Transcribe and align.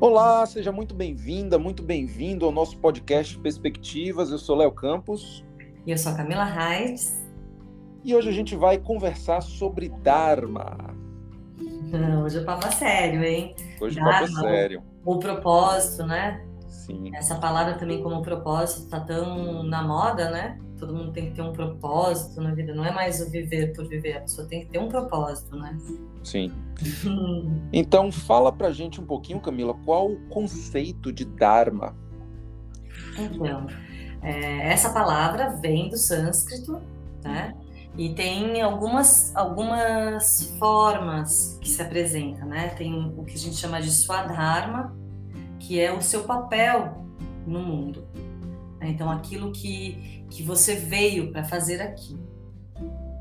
Olá, 0.00 0.46
seja 0.46 0.70
muito 0.70 0.94
bem-vinda, 0.94 1.58
muito 1.58 1.82
bem-vindo 1.82 2.46
ao 2.46 2.52
nosso 2.52 2.78
podcast 2.78 3.36
Perspectivas. 3.36 4.30
Eu 4.30 4.38
sou 4.38 4.54
Léo 4.54 4.70
Campos. 4.70 5.44
E 5.84 5.90
eu 5.90 5.98
sou 5.98 6.12
a 6.12 6.14
Camila 6.14 6.44
Reis. 6.44 7.20
E 8.04 8.14
hoje 8.14 8.28
a 8.28 8.32
gente 8.32 8.54
vai 8.54 8.78
conversar 8.78 9.40
sobre 9.40 9.88
Dharma. 9.88 10.94
Hoje 12.24 12.38
o 12.38 12.44
papo 12.44 12.68
é 12.68 12.70
sério, 12.70 13.24
hein? 13.24 13.56
Hoje 13.80 13.98
o 13.98 14.04
papo 14.04 14.24
é 14.24 14.28
sério. 14.28 14.82
O, 15.04 15.14
o 15.14 15.18
propósito, 15.18 16.06
né? 16.06 16.46
Sim. 16.68 17.10
Essa 17.14 17.36
palavra 17.36 17.74
também 17.74 18.02
como 18.02 18.22
propósito 18.22 18.84
está 18.84 19.00
tão 19.00 19.62
na 19.62 19.82
moda, 19.82 20.30
né? 20.30 20.58
Todo 20.78 20.94
mundo 20.94 21.12
tem 21.12 21.26
que 21.26 21.32
ter 21.32 21.42
um 21.42 21.52
propósito 21.52 22.40
na 22.40 22.54
vida. 22.54 22.74
Não 22.74 22.84
é 22.84 22.92
mais 22.92 23.20
o 23.20 23.30
viver 23.30 23.72
por 23.74 23.88
viver, 23.88 24.18
a 24.18 24.20
pessoa 24.20 24.46
tem 24.46 24.60
que 24.60 24.66
ter 24.66 24.78
um 24.78 24.88
propósito, 24.88 25.56
né? 25.56 25.76
Sim. 26.22 26.52
então, 27.72 28.12
fala 28.12 28.52
pra 28.52 28.70
gente 28.70 29.00
um 29.00 29.06
pouquinho, 29.06 29.40
Camila, 29.40 29.74
qual 29.84 30.10
o 30.10 30.20
conceito 30.28 31.12
de 31.12 31.24
Dharma? 31.24 31.96
Então, 33.18 33.66
é, 34.22 34.72
essa 34.72 34.90
palavra 34.90 35.56
vem 35.60 35.88
do 35.88 35.96
sânscrito, 35.96 36.80
né? 37.24 37.54
E 37.96 38.14
tem 38.14 38.62
algumas, 38.62 39.34
algumas 39.34 40.54
formas 40.58 41.58
que 41.60 41.68
se 41.68 41.82
apresentam, 41.82 42.46
né? 42.46 42.68
Tem 42.68 43.12
o 43.16 43.24
que 43.24 43.34
a 43.34 43.38
gente 43.38 43.56
chama 43.56 43.80
de 43.80 43.90
Swadharma, 43.90 44.96
que 45.68 45.78
é 45.78 45.92
o 45.92 46.00
seu 46.00 46.24
papel 46.24 47.04
no 47.46 47.60
mundo. 47.60 48.08
Então, 48.80 49.10
aquilo 49.10 49.52
que, 49.52 50.24
que 50.30 50.42
você 50.42 50.76
veio 50.76 51.30
para 51.30 51.44
fazer 51.44 51.82
aqui. 51.82 52.18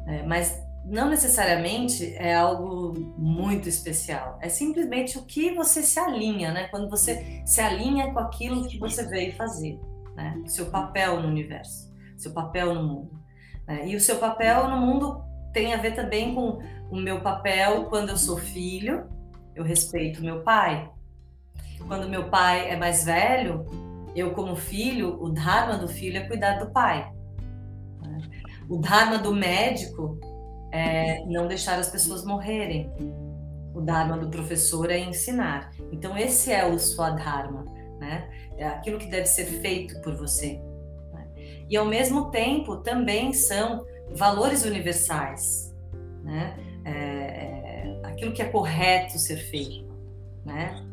É, 0.08 0.24
mas 0.24 0.58
não 0.86 1.10
necessariamente 1.10 2.16
é 2.16 2.34
algo 2.34 2.94
muito 3.18 3.68
especial. 3.68 4.40
É 4.42 4.48
simplesmente 4.48 5.18
o 5.18 5.26
que 5.26 5.54
você 5.54 5.84
se 5.84 6.00
alinha, 6.00 6.54
né? 6.54 6.70
Quando 6.70 6.90
você 6.90 7.44
se 7.46 7.60
alinha 7.60 8.14
com 8.14 8.20
aquilo 8.20 8.66
que 8.66 8.80
você 8.80 9.06
veio 9.06 9.36
fazer, 9.36 9.78
né? 10.16 10.42
O 10.46 10.48
seu 10.48 10.68
papel 10.68 11.20
no 11.22 11.28
universo, 11.28 11.94
seu 12.16 12.32
papel 12.32 12.74
no 12.74 12.84
mundo. 12.84 13.20
Né? 13.68 13.90
E 13.90 13.96
o 13.98 14.00
seu 14.00 14.20
papel 14.20 14.70
no 14.70 14.78
mundo 14.78 15.22
tem 15.52 15.74
a 15.74 15.78
ver 15.78 15.96
também 15.96 16.34
com 16.34 16.60
o 16.90 16.96
meu 16.96 17.20
papel 17.20 17.88
quando 17.90 18.08
eu 18.08 18.18
sou 18.18 18.38
filho, 18.38 19.10
eu 19.54 19.66
respeito 19.66 20.24
meu 20.24 20.44
pai. 20.44 20.90
Quando 21.86 22.10
meu 22.10 22.30
pai 22.30 22.70
é 22.70 22.76
mais 22.76 23.04
velho, 23.04 23.66
eu 24.16 24.32
como 24.32 24.56
filho, 24.56 25.22
o 25.22 25.30
dharma 25.30 25.78
do 25.78 25.88
filho 25.88 26.18
é 26.18 26.22
cuidar 26.22 26.60
do 26.60 26.72
pai. 26.72 27.12
O 28.70 28.78
dharma 28.78 29.18
do 29.18 29.34
médico 29.34 30.20
é 30.72 31.24
não 31.26 31.48
deixar 31.48 31.80
as 31.80 31.90
pessoas 31.90 32.26
morrerem. 32.26 32.92
O 33.74 33.82
dharma 33.82 34.18
do 34.18 34.30
professor 34.30 34.90
é 34.90 35.00
ensinar. 35.00 35.72
Então 35.92 36.18
esse 36.18 36.52
é 36.52 36.66
o 36.66 36.78
swadharma, 36.78 37.64
né? 38.00 38.30
É 38.58 38.66
aquilo 38.66 38.98
que 38.98 39.08
deve 39.08 39.28
ser 39.28 39.46
feito 39.46 40.02
por 40.02 40.16
você. 40.16 40.60
E 41.70 41.76
ao 41.76 41.86
mesmo 41.86 42.32
tempo 42.32 42.78
também 42.78 43.34
são 43.34 43.86
valores 44.16 44.64
universais, 44.64 45.76
né? 46.24 46.58
É, 46.86 46.92
é, 46.92 48.00
aquilo 48.04 48.32
que 48.32 48.42
é 48.42 48.46
correto 48.46 49.20
ser 49.20 49.38
feito, 49.38 49.86
né? 50.46 50.84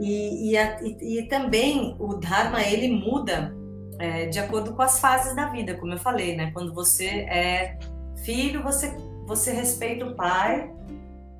E, 0.00 0.50
e, 0.50 0.56
a, 0.56 0.82
e, 0.82 1.18
e 1.18 1.28
também 1.28 1.94
o 1.98 2.14
dharma 2.14 2.62
ele 2.62 2.88
muda 2.88 3.54
é, 3.98 4.26
de 4.26 4.38
acordo 4.38 4.74
com 4.74 4.80
as 4.80 4.98
fases 4.98 5.36
da 5.36 5.50
vida, 5.50 5.74
como 5.74 5.92
eu 5.92 5.98
falei, 5.98 6.34
né? 6.34 6.50
Quando 6.52 6.72
você 6.72 7.06
é 7.06 7.78
Filho, 8.24 8.62
você, 8.62 8.94
você 9.26 9.52
respeita 9.52 10.04
o 10.04 10.14
pai, 10.14 10.70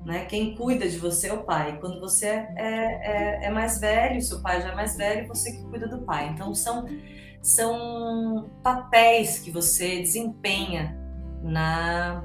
né? 0.05 0.25
Quem 0.25 0.55
cuida 0.55 0.87
de 0.89 0.97
você 0.97 1.27
é 1.27 1.33
o 1.33 1.43
pai. 1.43 1.77
Quando 1.79 1.99
você 1.99 2.27
é, 2.27 2.49
é, 2.55 3.45
é 3.45 3.49
mais 3.51 3.79
velho, 3.79 4.21
seu 4.21 4.41
pai 4.41 4.61
já 4.61 4.69
é 4.69 4.75
mais 4.75 4.97
velho, 4.97 5.27
você 5.27 5.51
que 5.51 5.63
cuida 5.65 5.87
do 5.87 5.99
pai. 5.99 6.29
Então 6.29 6.55
são, 6.55 6.85
são 7.41 8.49
papéis 8.63 9.39
que 9.39 9.51
você 9.51 9.99
desempenha 9.99 10.97
na, 11.43 12.23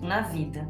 na 0.00 0.22
vida. 0.22 0.68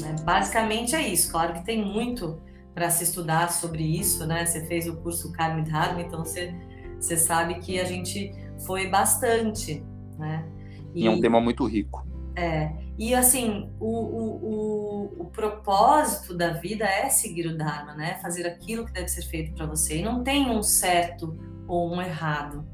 Né? 0.00 0.14
Basicamente 0.22 0.94
é 0.94 1.08
isso. 1.08 1.30
Claro 1.30 1.54
que 1.54 1.64
tem 1.64 1.84
muito 1.84 2.40
para 2.76 2.90
se 2.90 3.04
estudar 3.04 3.50
sobre 3.50 3.82
isso, 3.82 4.26
né? 4.26 4.44
Você 4.44 4.66
fez 4.66 4.86
o 4.86 4.96
curso 4.96 5.32
Karma 5.32 5.62
Dharma, 5.62 6.02
então 6.02 6.22
você, 6.22 6.54
você 7.00 7.16
sabe 7.16 7.54
que 7.54 7.80
a 7.80 7.84
gente 7.84 8.34
foi 8.66 8.86
bastante, 8.86 9.82
né? 10.18 10.46
E, 10.94 11.04
e 11.04 11.06
é 11.06 11.10
um 11.10 11.18
tema 11.18 11.40
muito 11.40 11.64
rico. 11.64 12.06
É, 12.36 12.70
e 12.98 13.14
assim, 13.14 13.70
o, 13.80 13.88
o, 13.88 14.44
o, 14.44 15.22
o, 15.22 15.24
propósito 15.24 16.36
da 16.36 16.50
vida 16.50 16.84
é 16.84 17.08
seguir 17.08 17.46
o 17.46 17.56
Dharma, 17.56 17.94
né? 17.94 18.18
Fazer 18.20 18.46
aquilo 18.46 18.84
que 18.84 18.92
deve 18.92 19.08
ser 19.08 19.22
feito 19.22 19.54
para 19.54 19.64
você. 19.64 20.00
E 20.00 20.02
não 20.02 20.22
tem 20.22 20.50
um 20.50 20.62
certo 20.62 21.34
ou 21.66 21.94
um 21.94 22.02
errado 22.02 22.68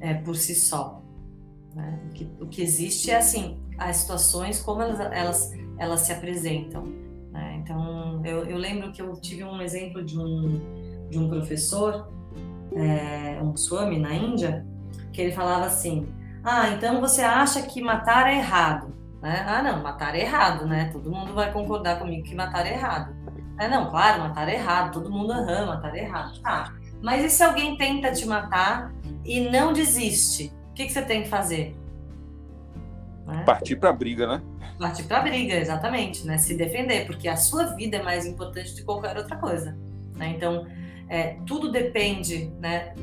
é, 0.00 0.14
por 0.14 0.34
si 0.34 0.56
só. 0.56 1.00
Né? 1.76 2.00
O, 2.08 2.12
que, 2.12 2.28
o 2.40 2.46
que 2.48 2.60
existe 2.60 3.12
é 3.12 3.18
assim, 3.18 3.56
as 3.78 3.98
situações 3.98 4.60
como 4.60 4.82
elas, 4.82 4.98
elas, 4.98 5.52
elas 5.78 6.00
se 6.00 6.12
apresentam. 6.12 6.92
Né? 7.34 7.56
Então, 7.56 8.22
eu, 8.24 8.44
eu 8.44 8.56
lembro 8.56 8.92
que 8.92 9.02
eu 9.02 9.12
tive 9.20 9.42
um 9.42 9.60
exemplo 9.60 10.02
de 10.04 10.16
um, 10.18 11.08
de 11.10 11.18
um 11.18 11.28
professor, 11.28 12.08
é, 12.72 13.40
um 13.42 13.56
Swami 13.56 13.98
na 13.98 14.14
Índia, 14.14 14.64
que 15.12 15.20
ele 15.20 15.32
falava 15.32 15.66
assim: 15.66 16.06
Ah, 16.44 16.70
então 16.70 17.00
você 17.00 17.22
acha 17.22 17.62
que 17.62 17.82
matar 17.82 18.28
é 18.28 18.38
errado? 18.38 18.94
Né? 19.20 19.44
Ah, 19.48 19.62
não, 19.62 19.82
matar 19.82 20.14
é 20.14 20.20
errado, 20.20 20.64
né? 20.66 20.90
Todo 20.92 21.10
mundo 21.10 21.34
vai 21.34 21.52
concordar 21.52 21.98
comigo 21.98 22.22
que 22.22 22.34
matar 22.34 22.66
é 22.66 22.74
errado. 22.74 23.12
É, 23.58 23.68
não, 23.68 23.90
claro, 23.90 24.20
matar 24.20 24.48
é 24.48 24.54
errado, 24.54 24.92
todo 24.92 25.10
mundo 25.10 25.32
ama, 25.32 25.74
matar 25.74 25.94
é 25.96 26.04
errado. 26.04 26.40
Tá. 26.40 26.72
Mas 27.02 27.24
e 27.24 27.30
se 27.30 27.42
alguém 27.42 27.76
tenta 27.76 28.12
te 28.12 28.26
matar 28.26 28.92
e 29.24 29.48
não 29.48 29.72
desiste? 29.72 30.52
O 30.70 30.74
que, 30.74 30.86
que 30.86 30.92
você 30.92 31.02
tem 31.02 31.22
que 31.22 31.28
fazer? 31.28 31.76
Né? 33.26 33.42
Partir 33.44 33.76
para 33.76 33.90
a 33.90 33.92
briga, 33.92 34.26
né? 34.26 34.42
Partir 34.78 35.04
para 35.04 35.18
a 35.18 35.22
briga, 35.22 35.54
exatamente, 35.54 36.26
né? 36.26 36.36
Se 36.36 36.56
defender, 36.56 37.06
porque 37.06 37.28
a 37.28 37.36
sua 37.36 37.66
vida 37.76 37.98
é 37.98 38.02
mais 38.02 38.26
importante 38.26 38.74
de 38.74 38.82
qualquer 38.82 39.16
outra 39.16 39.36
coisa. 39.36 39.76
Né? 40.16 40.34
Então, 40.36 40.66
é, 41.08 41.36
tudo 41.46 41.70
depende 41.70 42.52
né, 42.58 42.94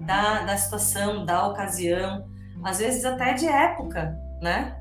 da, 0.00 0.42
da 0.42 0.56
situação, 0.56 1.24
da 1.24 1.46
ocasião, 1.46 2.26
às 2.62 2.78
vezes 2.78 3.04
até 3.04 3.34
de 3.34 3.46
época, 3.46 4.18
né? 4.40 4.76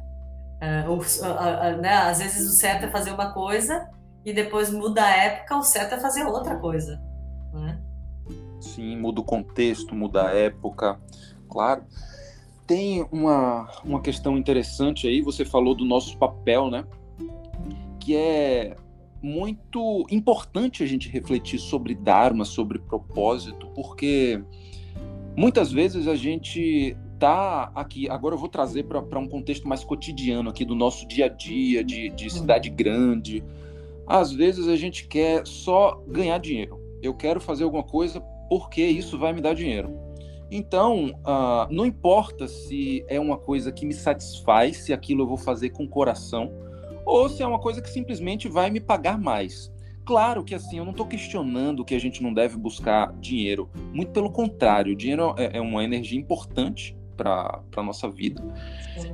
Uh, 0.62 0.92
o, 0.92 0.98
uh, 0.98 1.00
uh, 1.00 1.81
né? 1.81 1.94
Às 1.94 2.20
vezes 2.20 2.50
o 2.50 2.53
certo 2.53 2.86
é 2.86 2.90
fazer 2.90 3.12
uma 3.12 3.34
coisa 3.34 3.90
e 4.24 4.34
depois 4.34 4.72
muda 4.72 5.03
a 5.03 5.09
época, 5.09 5.58
o 5.58 5.64
certo 5.64 5.96
é 5.96 6.00
fazer 6.00 6.24
outra 6.24 6.56
coisa. 6.56 7.02
Né? 7.53 7.80
Sim, 8.59 8.97
muda 8.97 9.22
o 9.22 9.24
contexto, 9.24 9.94
muda 9.94 10.28
a 10.28 10.32
época, 10.32 10.97
claro. 11.50 11.84
Tem 12.68 13.06
uma, 13.12 13.70
uma 13.84 14.02
questão 14.02 14.38
interessante 14.38 15.08
aí, 15.08 15.22
você 15.22 15.46
falou 15.46 15.76
do 15.76 15.86
nosso 15.86 16.18
papel, 16.18 16.70
né? 16.70 16.86
Que 18.00 18.16
é 18.16 18.76
muito 19.22 20.06
importante 20.12 20.84
a 20.84 20.86
gente 20.86 21.09
refletir 21.09 21.59
sobre 21.59 21.96
Dharma, 21.96 22.46
sobre 22.46 22.80
propósito, 22.80 23.68
porque 23.76 24.42
muitas 25.36 25.72
vezes 25.72 26.08
a 26.08 26.16
gente 26.16 26.96
tá 27.20 27.72
aqui, 27.74 28.09
agora 28.09 28.36
eu 28.36 28.40
vou 28.40 28.50
trazer 28.50 28.84
para 28.84 29.20
um 29.20 29.28
contexto 29.28 29.68
mais 29.68 29.84
cotidiano 29.84 30.50
aqui 30.50 30.66
do 30.66 30.76
nosso 30.76 31.08
dia 31.08 31.26
a 31.26 31.30
dia, 31.30 31.84
de, 31.84 32.09
de 32.09 32.30
cidade 32.30 32.70
grande. 32.70 33.44
Às 34.06 34.32
vezes 34.32 34.68
a 34.68 34.76
gente 34.76 35.08
quer 35.08 35.46
só 35.46 36.03
ganhar 36.08 36.38
dinheiro. 36.38 36.80
Eu 37.02 37.14
quero 37.14 37.40
fazer 37.40 37.64
alguma 37.64 37.84
coisa 37.84 38.22
porque 38.50 38.84
isso 38.84 39.18
vai 39.18 39.34
me 39.34 39.42
dar 39.42 39.56
dinheiro. 39.56 40.05
Então, 40.50 41.08
uh, 41.26 41.68
não 41.72 41.86
importa 41.86 42.48
se 42.48 43.04
é 43.08 43.20
uma 43.20 43.38
coisa 43.38 43.72
que 43.72 43.86
me 43.86 43.94
satisfaz, 43.94 44.78
se 44.78 44.94
aquilo 44.94 45.24
eu 45.24 45.28
vou 45.28 45.38
fazer 45.38 45.70
com 45.72 45.88
coração, 45.88 46.52
ou 47.06 47.30
se 47.30 47.42
é 47.42 47.47
uma 47.47 47.59
coisa 47.59 47.82
que 47.82 47.90
simplesmente 47.90 48.47
vai 48.47 48.70
me 48.70 48.80
pagar 48.80 49.18
mais. 49.18 49.72
Claro 50.06 50.44
que 50.44 50.53
assim, 50.53 50.78
eu 50.78 50.84
não 50.84 50.92
estou 50.92 51.08
questionando 51.08 51.84
que 51.84 51.96
a 51.96 52.00
gente 52.00 52.22
não 52.22 52.34
deve 52.34 52.58
buscar 52.58 53.12
dinheiro. 53.20 53.70
Muito 53.92 54.12
pelo 54.12 54.32
contrário, 54.32 54.94
o 54.94 54.96
dinheiro 54.96 55.34
é, 55.38 55.58
é 55.58 55.62
uma 55.62 55.84
energia 55.84 56.20
importante 56.20 56.96
para 57.18 57.62
a 57.76 57.84
nossa 57.84 58.09
vida. 58.09 58.44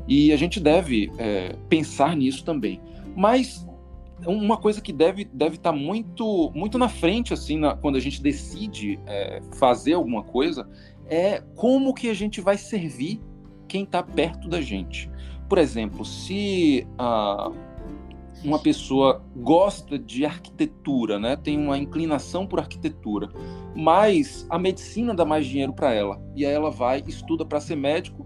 E 0.08 0.34
a 0.34 0.38
gente 0.38 0.60
deve 0.60 1.12
é, 1.18 1.56
pensar 1.70 2.16
nisso 2.16 2.44
também. 2.44 2.82
Mas 3.16 3.66
uma 4.26 4.58
coisa 4.58 4.82
que 4.82 4.94
deve 4.94 5.26
deve 5.26 5.56
estar 5.56 5.72
tá 5.72 5.76
muito 5.76 6.52
muito 6.54 6.78
na 6.78 6.88
frente 6.88 7.34
assim 7.34 7.58
na, 7.58 7.76
quando 7.76 7.96
a 7.96 8.00
gente 8.00 8.22
decide 8.22 9.00
é, 9.08 9.42
fazer 9.58 9.94
alguma 9.94 10.24
coisa 10.24 10.70
é 11.08 11.42
como 11.56 11.94
que 11.94 12.10
a 12.10 12.14
gente 12.14 12.42
vai 12.42 12.58
servir 12.58 13.22
quem 13.68 13.84
está 13.84 14.04
perto 14.04 14.48
da 14.48 14.62
gente 14.62 15.10
por 15.52 15.58
exemplo 15.58 16.06
se 16.06 16.88
ah, 16.98 17.52
uma 18.42 18.58
pessoa 18.58 19.22
gosta 19.36 20.00
de 20.00 20.26
arquitetura, 20.26 21.20
né? 21.20 21.36
Tem 21.36 21.58
uma 21.58 21.78
inclinação 21.78 22.48
por 22.48 22.60
arquitetura, 22.60 23.30
mas 23.76 24.48
a 24.50 24.58
medicina 24.58 25.14
dá 25.14 25.26
mais 25.26 25.46
dinheiro 25.46 25.74
para 25.74 25.94
ela 25.94 26.22
e 26.38 26.46
aí 26.46 26.54
ela 26.54 26.72
vai 26.72 27.04
estuda 27.06 27.46
para 27.46 27.60
ser 27.60 27.76
médico. 27.76 28.26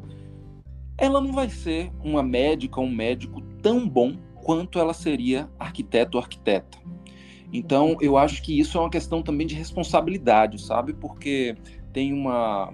Ela 0.97 1.19
não 1.19 1.33
vai 1.33 1.49
ser 1.49 1.91
uma 2.03 2.21
médica 2.21 2.79
ou 2.79 2.85
um 2.85 2.95
médico 2.95 3.41
tão 3.59 3.89
bom 3.89 4.15
quanto 4.35 4.77
ela 4.77 4.93
seria 4.93 5.49
arquiteto 5.59 6.17
ou 6.17 6.23
arquiteta. 6.23 6.77
Então, 7.51 7.97
eu 8.01 8.17
acho 8.17 8.43
que 8.43 8.59
isso 8.59 8.77
é 8.77 8.81
uma 8.81 8.89
questão 8.89 9.23
também 9.23 9.47
de 9.47 9.55
responsabilidade, 9.55 10.61
sabe? 10.61 10.93
Porque 10.93 11.57
tem 11.95 12.11
uma 12.11 12.73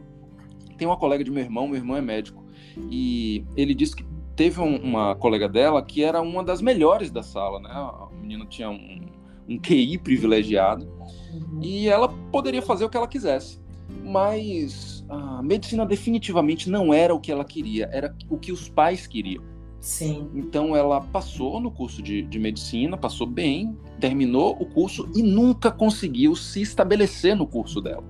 tem 0.79 0.87
uma 0.87 0.97
colega 0.97 1.23
de 1.23 1.29
meu 1.29 1.43
irmão, 1.43 1.67
meu 1.67 1.77
irmão 1.77 1.95
é 1.95 2.01
médico, 2.01 2.43
e 2.89 3.45
ele 3.55 3.75
disse 3.75 3.95
que 3.95 4.03
teve 4.35 4.59
um, 4.59 4.77
uma 4.77 5.13
colega 5.13 5.47
dela 5.47 5.79
que 5.83 6.03
era 6.03 6.19
uma 6.19 6.43
das 6.43 6.59
melhores 6.59 7.11
da 7.11 7.21
sala, 7.21 7.59
né? 7.59 7.69
A 7.69 8.09
menina 8.19 8.47
tinha 8.47 8.67
um, 8.71 8.99
um 9.47 9.59
QI 9.59 9.99
privilegiado 9.99 10.87
uhum. 11.31 11.59
e 11.61 11.87
ela 11.87 12.09
poderia 12.31 12.63
fazer 12.63 12.83
o 12.83 12.89
que 12.89 12.97
ela 12.97 13.07
quisesse, 13.07 13.61
mas 14.03 15.05
a 15.07 15.43
medicina 15.43 15.85
definitivamente 15.85 16.67
não 16.67 16.91
era 16.91 17.13
o 17.13 17.19
que 17.19 17.31
ela 17.31 17.45
queria, 17.45 17.87
era 17.93 18.15
o 18.27 18.39
que 18.39 18.51
os 18.51 18.67
pais 18.69 19.05
queriam. 19.05 19.43
Sim. 19.79 20.29
Então 20.33 20.75
ela 20.75 21.01
passou 21.01 21.59
no 21.59 21.69
curso 21.69 22.01
de, 22.01 22.23
de 22.23 22.39
medicina, 22.39 22.97
passou 22.97 23.27
bem, 23.27 23.77
terminou 23.99 24.57
o 24.59 24.65
curso 24.65 25.07
e 25.15 25.21
nunca 25.21 25.71
conseguiu 25.71 26.35
se 26.35 26.61
estabelecer 26.61 27.35
no 27.35 27.45
curso 27.45 27.81
dela. 27.81 28.03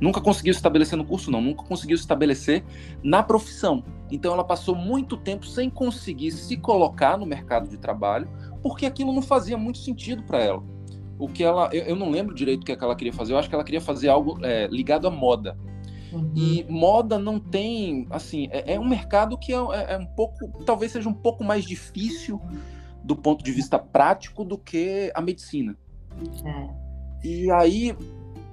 Nunca 0.00 0.20
conseguiu 0.20 0.54
se 0.54 0.58
estabelecer 0.58 0.96
no 0.96 1.04
curso, 1.04 1.30
não, 1.30 1.40
nunca 1.40 1.62
conseguiu 1.62 1.96
se 1.96 2.02
estabelecer 2.02 2.64
na 3.02 3.22
profissão. 3.22 3.84
Então 4.10 4.32
ela 4.32 4.44
passou 4.44 4.74
muito 4.74 5.16
tempo 5.16 5.46
sem 5.46 5.68
conseguir 5.68 6.30
se 6.30 6.56
colocar 6.56 7.18
no 7.18 7.26
mercado 7.26 7.68
de 7.68 7.76
trabalho, 7.76 8.28
porque 8.62 8.86
aquilo 8.86 9.12
não 9.12 9.22
fazia 9.22 9.58
muito 9.58 9.78
sentido 9.78 10.22
para 10.22 10.42
ela. 10.42 10.62
O 11.18 11.28
que 11.28 11.44
ela, 11.44 11.68
eu, 11.72 11.82
eu, 11.82 11.96
não 11.96 12.08
lembro 12.08 12.34
direito 12.34 12.62
o 12.62 12.64
que, 12.64 12.72
é 12.72 12.76
que 12.76 12.82
ela 12.82 12.96
queria 12.96 13.12
fazer. 13.12 13.34
Eu 13.34 13.38
acho 13.38 13.48
que 13.48 13.54
ela 13.54 13.64
queria 13.64 13.80
fazer 13.80 14.08
algo 14.08 14.38
é, 14.42 14.66
ligado 14.68 15.06
à 15.06 15.10
moda. 15.10 15.56
Uhum. 16.10 16.32
E 16.34 16.64
moda 16.68 17.18
não 17.18 17.38
tem, 17.38 18.06
assim, 18.10 18.48
é, 18.50 18.74
é 18.74 18.80
um 18.80 18.88
mercado 18.88 19.36
que 19.38 19.52
é, 19.52 19.56
é, 19.56 19.92
é, 19.92 19.98
um 19.98 20.06
pouco, 20.06 20.64
talvez 20.64 20.92
seja 20.92 21.08
um 21.08 21.14
pouco 21.14 21.44
mais 21.44 21.64
difícil 21.64 22.40
do 23.04 23.14
ponto 23.14 23.44
de 23.44 23.52
vista 23.52 23.78
prático 23.78 24.44
do 24.44 24.58
que 24.58 25.12
a 25.14 25.20
medicina. 25.20 25.76
É. 26.44 26.80
E 27.22 27.50
aí, 27.50 27.94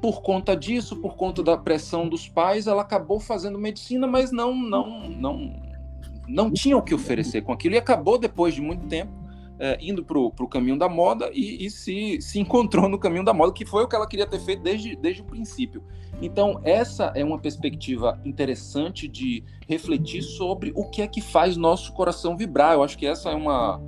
por 0.01 0.21
conta 0.21 0.55
disso, 0.55 0.95
por 0.97 1.15
conta 1.15 1.41
da 1.41 1.57
pressão 1.57 2.07
dos 2.07 2.27
pais, 2.27 2.67
ela 2.67 2.81
acabou 2.81 3.19
fazendo 3.19 3.57
medicina, 3.57 4.05
mas 4.05 4.31
não, 4.31 4.55
não, 4.55 5.09
não, 5.09 5.53
não 6.27 6.51
tinha 6.51 6.77
o 6.77 6.81
que 6.81 6.93
oferecer 6.93 7.41
com 7.41 7.51
aquilo 7.51 7.75
e 7.75 7.77
acabou 7.77 8.17
depois 8.17 8.53
de 8.53 8.61
muito 8.61 8.85
tempo 8.87 9.11
é, 9.59 9.77
indo 9.81 10.03
para 10.03 10.19
o 10.19 10.47
caminho 10.47 10.77
da 10.77 10.87
moda 10.87 11.29
e, 11.33 11.65
e, 11.65 11.69
se, 11.69 12.21
se 12.21 12.39
encontrou 12.39 12.87
no 12.87 12.99
caminho 12.99 13.23
da 13.23 13.33
moda, 13.33 13.51
que 13.51 13.65
foi 13.65 13.83
o 13.83 13.87
que 13.87 13.95
ela 13.95 14.07
queria 14.07 14.27
ter 14.27 14.39
feito 14.39 14.61
desde, 14.61 14.95
desde 14.95 15.21
o 15.21 15.25
princípio. 15.25 15.83
Então, 16.21 16.59
essa 16.63 17.11
é 17.15 17.23
uma 17.23 17.39
perspectiva 17.39 18.19
interessante 18.23 19.07
de 19.07 19.43
refletir 19.67 20.21
sobre 20.21 20.71
o 20.75 20.85
que 20.89 21.01
é 21.01 21.07
que 21.07 21.21
faz 21.21 21.57
nosso 21.57 21.93
coração 21.93 22.37
vibrar. 22.37 22.73
Eu 22.73 22.83
acho 22.83 22.97
que 22.97 23.05
essa 23.05 23.29
é 23.29 23.35
uma, 23.35 23.81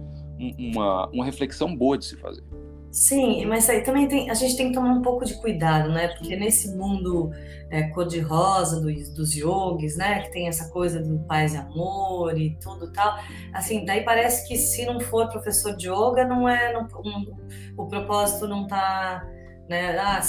uma, 0.57 1.07
uma 1.09 1.25
reflexão 1.25 1.75
boa 1.75 1.97
de 1.97 2.05
se 2.05 2.17
fazer. 2.17 2.43
Sim, 2.91 3.45
mas 3.45 3.69
aí 3.69 3.81
também 3.81 4.07
tem, 4.07 4.31
a 4.31 4.33
gente 4.33 4.57
tem 4.57 4.69
que 4.69 4.73
tomar 4.73 4.91
um 4.93 5.01
pouco 5.03 5.23
de 5.23 5.35
cuidado, 5.35 5.91
né? 5.91 6.07
Porque 6.07 6.35
nesse 6.35 6.75
mundo 6.75 7.29
é, 7.69 7.83
cor-de-rosa 7.89 8.81
dos, 8.81 9.13
dos 9.13 9.35
yogis, 9.35 9.95
né? 9.95 10.21
Que 10.23 10.31
tem 10.31 10.47
essa 10.47 10.69
coisa 10.71 10.99
do 10.99 11.19
paz 11.19 11.53
e 11.53 11.57
amor 11.57 12.35
e 12.35 12.55
tudo 12.55 12.91
tal. 12.91 13.15
Assim, 13.53 13.85
daí 13.85 14.03
parece 14.03 14.47
que 14.47 14.57
se 14.57 14.85
não 14.87 14.99
for 14.99 15.29
professor 15.29 15.75
de 15.75 15.87
yoga, 15.87 16.25
não 16.25 16.49
é, 16.49 16.73
não, 16.73 16.87
um, 17.05 17.37
o 17.77 17.87
propósito 17.87 18.47
não 18.47 18.63
está 18.63 19.23
né? 19.69 19.95
Ah, 19.99 20.19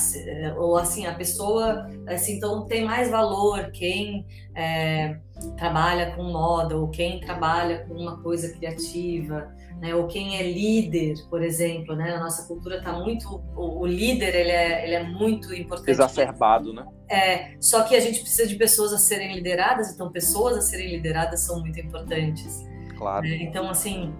ou 0.58 0.76
assim, 0.76 1.06
a 1.06 1.14
pessoa, 1.14 1.88
assim, 2.06 2.37
então 2.37 2.66
tem 2.66 2.84
mais 2.84 3.10
valor 3.10 3.70
quem 3.72 4.26
é, 4.54 5.16
trabalha 5.56 6.14
com 6.14 6.25
moda, 6.25 6.76
ou 6.76 6.88
quem 6.88 7.19
trabalha 7.20 7.87
com 7.87 7.94
uma 7.94 8.20
coisa 8.22 8.52
criativa, 8.52 9.50
né? 9.81 9.94
Ou 9.94 10.06
quem 10.06 10.37
é 10.37 10.42
líder, 10.42 11.14
por 11.31 11.42
exemplo, 11.42 11.96
né? 11.96 12.14
A 12.14 12.20
nossa 12.20 12.46
cultura 12.46 12.76
está 12.76 12.92
muito, 12.92 13.42
o, 13.56 13.81
o, 13.81 13.87
líder 13.87 14.34
ele 14.34 14.50
é, 14.50 14.84
ele 14.84 14.94
é 14.94 15.02
muito 15.02 15.54
importante. 15.54 15.90
Exacerbado, 15.90 16.75
né? 16.75 16.84
É, 17.08 17.52
só 17.58 17.82
que 17.84 17.96
a 17.96 18.00
gente 18.00 18.20
precisa 18.20 18.46
de 18.46 18.56
pessoas 18.56 18.93
a 18.93 18.98
serem 18.98 19.34
lideradas, 19.34 19.90
então 19.90 20.12
pessoas 20.12 20.58
a 20.58 20.60
serem 20.60 20.90
lideradas 20.90 21.40
são 21.40 21.60
muito 21.60 21.81
importantes. 21.81 22.62
Claro. 22.98 23.22
Né? 23.22 23.36
Então, 23.36 23.70
assim, 23.70 24.12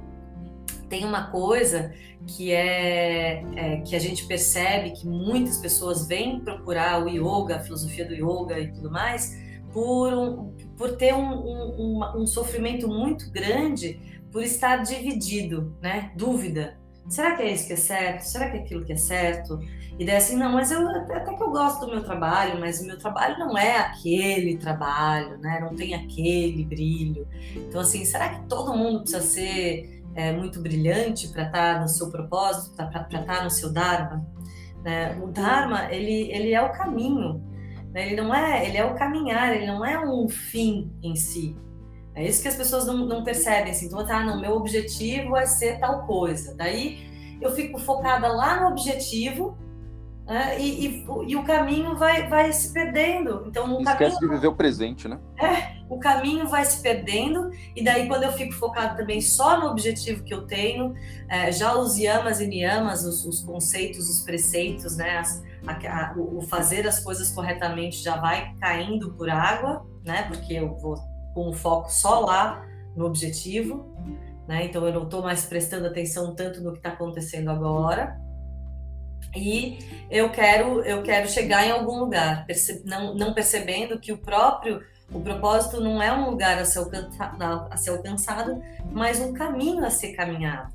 tem 0.91 1.05
uma 1.05 1.31
coisa 1.31 1.95
que 2.27 2.53
é, 2.53 3.43
é, 3.57 3.77
que 3.79 3.97
a 3.97 3.99
gente 3.99 4.27
percebe 4.27 4.91
que 4.91 5.07
muitas 5.07 5.57
pessoas 5.57 6.07
vêm 6.07 6.41
procurar 6.41 7.03
o 7.03 7.09
yoga, 7.09 7.57
a 7.57 7.61
filosofia 7.61 8.05
do 8.05 8.13
yoga 8.13 8.59
e 8.59 8.71
tudo 8.73 8.91
mais, 8.91 9.39
por, 9.73 10.13
um, 10.13 10.53
por 10.77 10.97
ter 10.97 11.15
um, 11.15 11.33
um, 11.33 12.23
um, 12.23 12.27
sofrimento 12.27 12.89
muito 12.89 13.31
grande 13.31 14.01
por 14.33 14.43
estar 14.43 14.79
dividido, 14.79 15.75
né? 15.81 16.13
Dúvida. 16.17 16.79
Será 17.09 17.37
que 17.37 17.43
é 17.43 17.53
isso 17.53 17.67
que 17.67 17.73
é 17.73 17.77
certo? 17.77 18.23
Será 18.23 18.51
que 18.51 18.59
é 18.59 18.61
aquilo 18.61 18.85
que 18.85 18.93
é 18.93 18.97
certo? 18.97 19.59
E 19.99 20.05
daí 20.05 20.17
assim, 20.17 20.37
não, 20.37 20.53
mas 20.53 20.71
eu 20.71 20.89
até 20.89 21.21
que 21.21 21.43
eu 21.43 21.51
gosto 21.51 21.85
do 21.85 21.93
meu 21.93 22.03
trabalho, 22.03 22.59
mas 22.59 22.81
o 22.81 22.87
meu 22.87 22.99
trabalho 22.99 23.39
não 23.39 23.57
é 23.57 23.79
aquele 23.79 24.57
trabalho, 24.57 25.39
né? 25.39 25.61
Não 25.61 25.75
tem 25.75 25.95
aquele 25.95 26.65
brilho. 26.65 27.29
Então 27.55 27.81
assim, 27.81 28.05
será 28.05 28.29
que 28.31 28.49
todo 28.49 28.77
mundo 28.77 29.01
precisa 29.01 29.23
ser 29.23 30.00
é, 30.15 30.33
muito 30.33 30.61
brilhante 30.61 31.29
para 31.29 31.45
estar 31.45 31.75
tá 31.75 31.81
no 31.81 31.89
seu 31.89 32.11
propósito, 32.11 32.75
para 32.77 33.03
estar 33.03 33.25
tá 33.25 33.45
no 33.45 33.51
seu 33.51 33.73
Dharma. 33.73 34.27
Né? 34.83 35.19
O 35.23 35.29
Dharma, 35.29 35.93
ele, 35.93 36.31
ele 36.33 36.53
é 36.53 36.63
o 36.63 36.73
caminho, 36.73 37.43
né? 37.93 38.07
ele 38.07 38.21
não 38.21 38.35
é, 38.35 38.67
ele 38.67 38.77
é 38.77 38.85
o 38.85 38.95
caminhar, 38.95 39.55
ele 39.55 39.67
não 39.67 39.85
é 39.85 39.99
um 40.05 40.29
fim 40.29 40.93
em 41.03 41.15
si. 41.15 41.57
É 42.15 42.27
isso 42.27 42.43
que 42.43 42.49
as 42.49 42.57
pessoas 42.57 42.87
não, 42.87 43.07
não 43.07 43.23
percebem, 43.23 43.71
assim, 43.71 43.87
então, 43.87 44.05
tá, 44.05 44.25
não, 44.25 44.41
meu 44.41 44.53
objetivo 44.53 45.37
é 45.37 45.47
ser 45.47 45.79
tal 45.79 46.07
coisa. 46.07 46.55
Daí 46.57 47.09
eu 47.41 47.53
fico 47.53 47.79
focada 47.79 48.29
lá 48.29 48.61
no 48.61 48.69
objetivo, 48.69 49.57
né? 50.31 50.61
e, 50.61 50.87
e, 50.87 51.07
e, 51.27 51.37
o 51.37 51.43
caminho 51.43 51.97
vai, 51.97 52.29
vai 52.29 52.53
se 52.53 52.73
perdendo. 52.73 53.43
Então, 53.49 53.67
no 53.67 53.81
Esquece 53.81 53.99
caminho, 53.99 54.21
de 54.21 54.29
viver 54.29 54.47
o 54.47 54.55
presente, 54.55 55.09
né? 55.09 55.19
É, 55.37 55.83
o 55.89 55.99
caminho 55.99 56.47
vai 56.47 56.65
se 56.65 56.81
perdendo, 56.81 57.51
e 57.75 57.83
daí 57.83 58.07
quando 58.07 58.23
eu 58.23 58.33
fico 58.33 58.53
focado 58.53 58.97
também 58.97 59.21
só 59.21 59.59
no 59.59 59.67
objetivo 59.67 60.23
que 60.23 60.33
eu 60.33 60.47
tenho, 60.47 60.95
é, 61.29 61.51
já 61.51 61.77
os 61.77 61.99
yamas 61.99 62.41
e 62.41 62.47
niyamas, 62.47 63.05
os, 63.05 63.25
os 63.25 63.43
conceitos, 63.43 64.09
os 64.09 64.21
preceitos, 64.21 64.97
né? 64.97 65.19
As, 65.19 65.43
a, 65.67 65.73
a, 65.73 66.15
o 66.17 66.41
fazer 66.43 66.87
as 66.87 67.01
coisas 67.01 67.33
corretamente 67.33 68.01
já 68.01 68.17
vai 68.17 68.55
caindo 68.61 69.13
por 69.15 69.29
água, 69.29 69.85
né? 70.05 70.23
Porque 70.29 70.55
eu 70.55 70.77
vou 70.77 70.97
com 71.35 71.49
o 71.49 71.53
foco 71.53 71.91
só 71.91 72.21
lá 72.21 72.65
no 72.95 73.05
objetivo, 73.05 73.97
né? 74.47 74.67
Então 74.67 74.87
eu 74.87 74.95
não 74.95 75.03
estou 75.03 75.25
mais 75.25 75.45
prestando 75.45 75.89
atenção 75.89 76.37
tanto 76.37 76.61
no 76.61 76.71
que 76.71 76.79
está 76.79 76.91
acontecendo 76.91 77.51
agora 77.51 78.30
e 79.35 79.79
eu 80.11 80.31
quero 80.31 80.83
eu 80.83 81.03
quero 81.03 81.29
chegar 81.29 81.67
em 81.67 81.71
algum 81.71 81.99
lugar, 81.99 82.47
não, 82.85 83.15
não 83.15 83.33
percebendo 83.33 83.99
que 83.99 84.13
o 84.13 84.19
próprio 84.19 84.83
o 85.13 85.21
propósito 85.21 85.81
não 85.81 86.01
é 86.01 86.13
um 86.13 86.31
lugar 86.31 86.59
a 86.59 86.65
ser, 86.65 86.79
alcançado, 86.79 87.69
a 87.71 87.77
ser 87.77 87.91
alcançado 87.91 88.63
mas 88.93 89.21
um 89.21 89.33
caminho 89.33 89.85
a 89.85 89.91
ser 89.91 90.15
caminhado. 90.15 90.73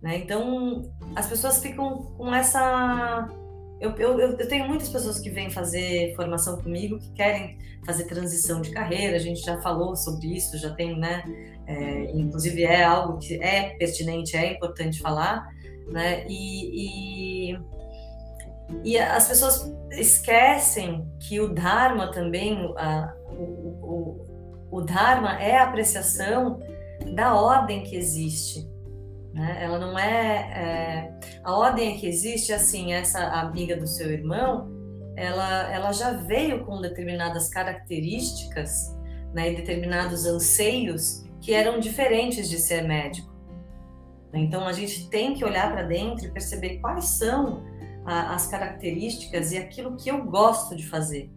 Né? 0.00 0.18
Então 0.18 0.90
as 1.14 1.26
pessoas 1.26 1.60
ficam 1.60 2.02
com 2.16 2.34
essa 2.34 3.28
eu, 3.82 3.90
eu, 3.96 4.18
eu, 4.20 4.48
tenho 4.48 4.68
muitas 4.68 4.88
pessoas 4.88 5.18
que 5.18 5.28
vêm 5.28 5.50
fazer 5.50 6.14
formação 6.14 6.62
comigo 6.62 7.00
que 7.00 7.10
querem 7.10 7.58
fazer 7.84 8.04
transição 8.04 8.60
de 8.60 8.70
carreira. 8.70 9.16
A 9.16 9.18
gente 9.18 9.40
já 9.40 9.60
falou 9.60 9.96
sobre 9.96 10.28
isso, 10.28 10.56
já 10.56 10.70
tem, 10.70 10.96
né? 10.96 11.24
É, 11.66 12.12
inclusive 12.12 12.62
é 12.62 12.84
algo 12.84 13.18
que 13.18 13.42
é 13.42 13.70
pertinente, 13.70 14.36
é 14.36 14.52
importante 14.52 15.00
falar, 15.00 15.48
né? 15.88 16.26
E, 16.28 17.52
e, 17.52 17.58
e 18.84 18.98
as 18.98 19.28
pessoas 19.28 19.72
esquecem 19.90 21.06
que 21.20 21.40
o 21.40 21.52
Dharma 21.52 22.10
também, 22.10 22.72
a, 22.76 23.14
o, 23.30 23.42
o, 24.70 24.78
o 24.78 24.80
Dharma 24.82 25.40
é 25.40 25.56
a 25.56 25.64
apreciação 25.64 26.60
da 27.14 27.34
ordem 27.34 27.82
que 27.82 27.96
existe. 27.96 28.70
Né? 29.32 29.58
Ela 29.62 29.78
não 29.78 29.98
é, 29.98 30.36
é, 30.54 31.14
A 31.42 31.56
ordem 31.56 31.96
que 31.98 32.06
existe, 32.06 32.52
assim, 32.52 32.92
essa 32.92 33.20
amiga 33.40 33.76
do 33.76 33.86
seu 33.86 34.10
irmão, 34.10 34.70
ela, 35.16 35.72
ela 35.72 35.92
já 35.92 36.12
veio 36.12 36.64
com 36.64 36.80
determinadas 36.80 37.48
características 37.48 38.94
né, 39.34 39.52
e 39.52 39.56
determinados 39.56 40.26
anseios 40.26 41.24
que 41.40 41.52
eram 41.52 41.80
diferentes 41.80 42.48
de 42.48 42.58
ser 42.58 42.82
médico. 42.82 43.31
Então 44.34 44.66
a 44.66 44.72
gente 44.72 45.08
tem 45.08 45.34
que 45.34 45.44
olhar 45.44 45.70
para 45.70 45.82
dentro 45.82 46.26
e 46.26 46.30
perceber 46.30 46.78
quais 46.78 47.04
são 47.04 47.62
a, 48.04 48.34
as 48.34 48.46
características 48.46 49.52
e 49.52 49.58
aquilo 49.58 49.96
que 49.96 50.10
eu 50.10 50.24
gosto 50.24 50.74
de 50.74 50.86
fazer. 50.86 51.30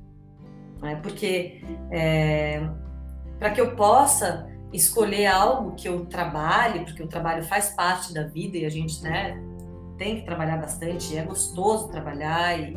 Né? 0.81 0.95
Porque 1.01 1.61
é, 1.91 2.67
para 3.37 3.51
que 3.51 3.59
eu 3.59 3.75
possa 3.75 4.49
escolher 4.71 5.27
algo 5.27 5.75
que 5.75 5.87
eu 5.87 6.05
trabalhe, 6.05 6.85
porque 6.85 7.03
o 7.03 7.07
trabalho 7.07 7.43
faz 7.43 7.69
parte 7.69 8.13
da 8.13 8.23
vida 8.23 8.57
e 8.57 8.65
a 8.65 8.69
gente 8.69 9.01
né, 9.01 9.41
tem 9.97 10.17
que 10.17 10.25
trabalhar 10.25 10.57
bastante, 10.57 11.17
é 11.17 11.23
gostoso 11.23 11.89
trabalhar 11.89 12.59
e, 12.59 12.75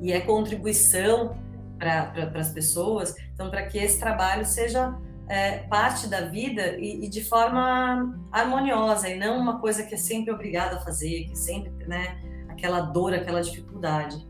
e 0.00 0.12
é 0.12 0.20
contribuição 0.20 1.36
para 1.78 2.06
pra, 2.06 2.40
as 2.40 2.50
pessoas. 2.50 3.14
Então, 3.32 3.50
para 3.50 3.66
que 3.66 3.78
esse 3.78 3.98
trabalho 3.98 4.44
seja 4.44 4.96
é, 5.28 5.58
parte 5.58 6.06
da 6.06 6.22
vida 6.22 6.76
e, 6.78 7.04
e, 7.04 7.08
de 7.08 7.24
forma 7.24 8.18
harmoniosa 8.30 9.08
e 9.08 9.18
não 9.18 9.38
uma 9.38 9.58
coisa 9.60 9.82
que 9.82 9.94
é 9.94 9.98
sempre 9.98 10.32
obrigado 10.32 10.74
a 10.74 10.80
fazer, 10.80 11.24
que 11.24 11.36
sempre, 11.36 11.72
né? 11.86 12.18
aquela 12.48 12.80
dor, 12.80 13.12
aquela 13.12 13.40
dificuldade. 13.40 14.26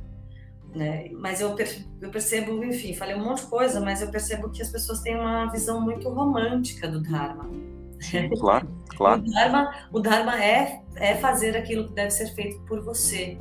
Né? 0.74 1.10
Mas 1.12 1.40
eu, 1.40 1.54
eu 2.00 2.10
percebo, 2.10 2.62
enfim, 2.64 2.94
falei 2.94 3.14
um 3.14 3.24
monte 3.24 3.42
de 3.42 3.46
coisa, 3.46 3.80
mas 3.80 4.02
eu 4.02 4.10
percebo 4.10 4.50
que 4.50 4.60
as 4.60 4.70
pessoas 4.70 5.00
têm 5.00 5.16
uma 5.16 5.46
visão 5.46 5.80
muito 5.80 6.08
romântica 6.08 6.88
do 6.88 7.02
Dharma. 7.02 7.50
Claro, 8.38 8.68
claro. 8.96 9.22
O 9.22 9.30
Dharma, 9.30 9.74
o 9.92 10.00
Dharma 10.00 10.44
é, 10.44 10.82
é 10.96 11.14
fazer 11.14 11.56
aquilo 11.56 11.88
que 11.88 11.94
deve 11.94 12.10
ser 12.10 12.26
feito 12.34 12.60
por 12.66 12.82
você 12.82 13.38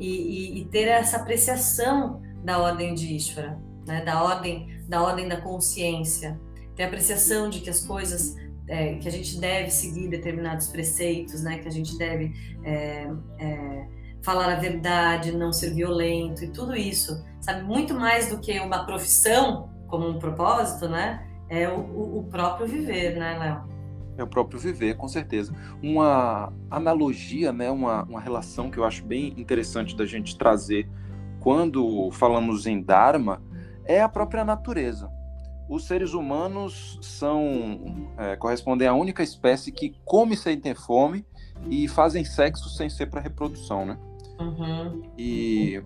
e, 0.00 0.08
e, 0.08 0.60
e 0.60 0.64
ter 0.66 0.88
essa 0.88 1.18
apreciação 1.18 2.22
da 2.42 2.58
ordem 2.58 2.94
de 2.94 3.14
Ishvara, 3.14 3.58
né? 3.86 4.02
da 4.02 4.22
ordem 4.22 4.74
da 4.88 5.02
ordem 5.02 5.28
da 5.28 5.40
consciência, 5.40 6.38
ter 6.74 6.84
apreciação 6.84 7.48
de 7.48 7.60
que 7.60 7.70
as 7.70 7.84
coisas 7.84 8.36
é, 8.66 8.94
que 8.94 9.08
a 9.08 9.10
gente 9.10 9.38
deve 9.38 9.70
seguir 9.70 10.08
determinados 10.08 10.68
preceitos, 10.68 11.42
né? 11.42 11.58
Que 11.58 11.68
a 11.68 11.70
gente 11.70 11.96
deve 11.98 12.32
é, 12.64 13.10
é, 13.38 13.88
falar 14.22 14.52
a 14.52 14.56
verdade, 14.56 15.32
não 15.32 15.52
ser 15.52 15.74
violento 15.74 16.44
e 16.44 16.48
tudo 16.48 16.74
isso, 16.74 17.24
sabe? 17.40 17.62
Muito 17.62 17.94
mais 17.94 18.30
do 18.30 18.40
que 18.40 18.58
uma 18.60 18.84
profissão 18.84 19.68
como 19.86 20.08
um 20.08 20.18
propósito, 20.18 20.88
né? 20.88 21.26
É 21.48 21.68
o, 21.68 22.18
o 22.18 22.24
próprio 22.24 22.66
viver, 22.66 23.16
né, 23.16 23.38
Léo? 23.38 23.74
É 24.16 24.22
o 24.22 24.26
próprio 24.26 24.58
viver, 24.58 24.96
com 24.96 25.08
certeza. 25.08 25.52
Uma 25.82 26.52
analogia, 26.70 27.52
né, 27.52 27.70
uma, 27.70 28.04
uma 28.04 28.20
relação 28.20 28.70
que 28.70 28.78
eu 28.78 28.84
acho 28.84 29.04
bem 29.04 29.34
interessante 29.36 29.96
da 29.96 30.06
gente 30.06 30.38
trazer 30.38 30.88
quando 31.40 32.10
falamos 32.12 32.64
em 32.64 32.80
Dharma 32.80 33.42
é 33.84 34.00
a 34.00 34.08
própria 34.08 34.44
natureza 34.44 35.10
os 35.68 35.86
seres 35.86 36.12
humanos 36.12 36.98
são 37.02 38.10
é, 38.18 38.36
correspondem 38.36 38.86
à 38.86 38.94
única 38.94 39.22
espécie 39.22 39.72
que 39.72 39.94
come 40.04 40.36
sem 40.36 40.58
ter 40.58 40.76
fome 40.76 41.24
e 41.68 41.88
fazem 41.88 42.24
sexo 42.24 42.68
sem 42.68 42.90
ser 42.90 43.06
para 43.06 43.20
reprodução, 43.20 43.86
né? 43.86 43.98
Uhum. 44.38 45.02
E 45.16 45.82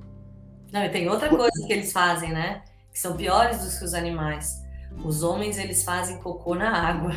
não, 0.73 0.85
e 0.85 0.89
tem 0.91 1.09
outra 1.09 1.29
coisa 1.29 1.67
que 1.67 1.73
eles 1.73 1.93
fazem, 1.93 2.31
né? 2.31 2.63
Que 2.93 2.99
são 2.99 3.17
piores 3.17 3.59
do 3.59 3.79
que 3.79 3.85
os 3.85 3.95
animais. 3.95 4.63
Os 5.05 5.23
homens 5.23 5.59
eles 5.59 5.85
fazem 5.85 6.19
cocô 6.19 6.55
na 6.55 6.71
água. 6.71 7.13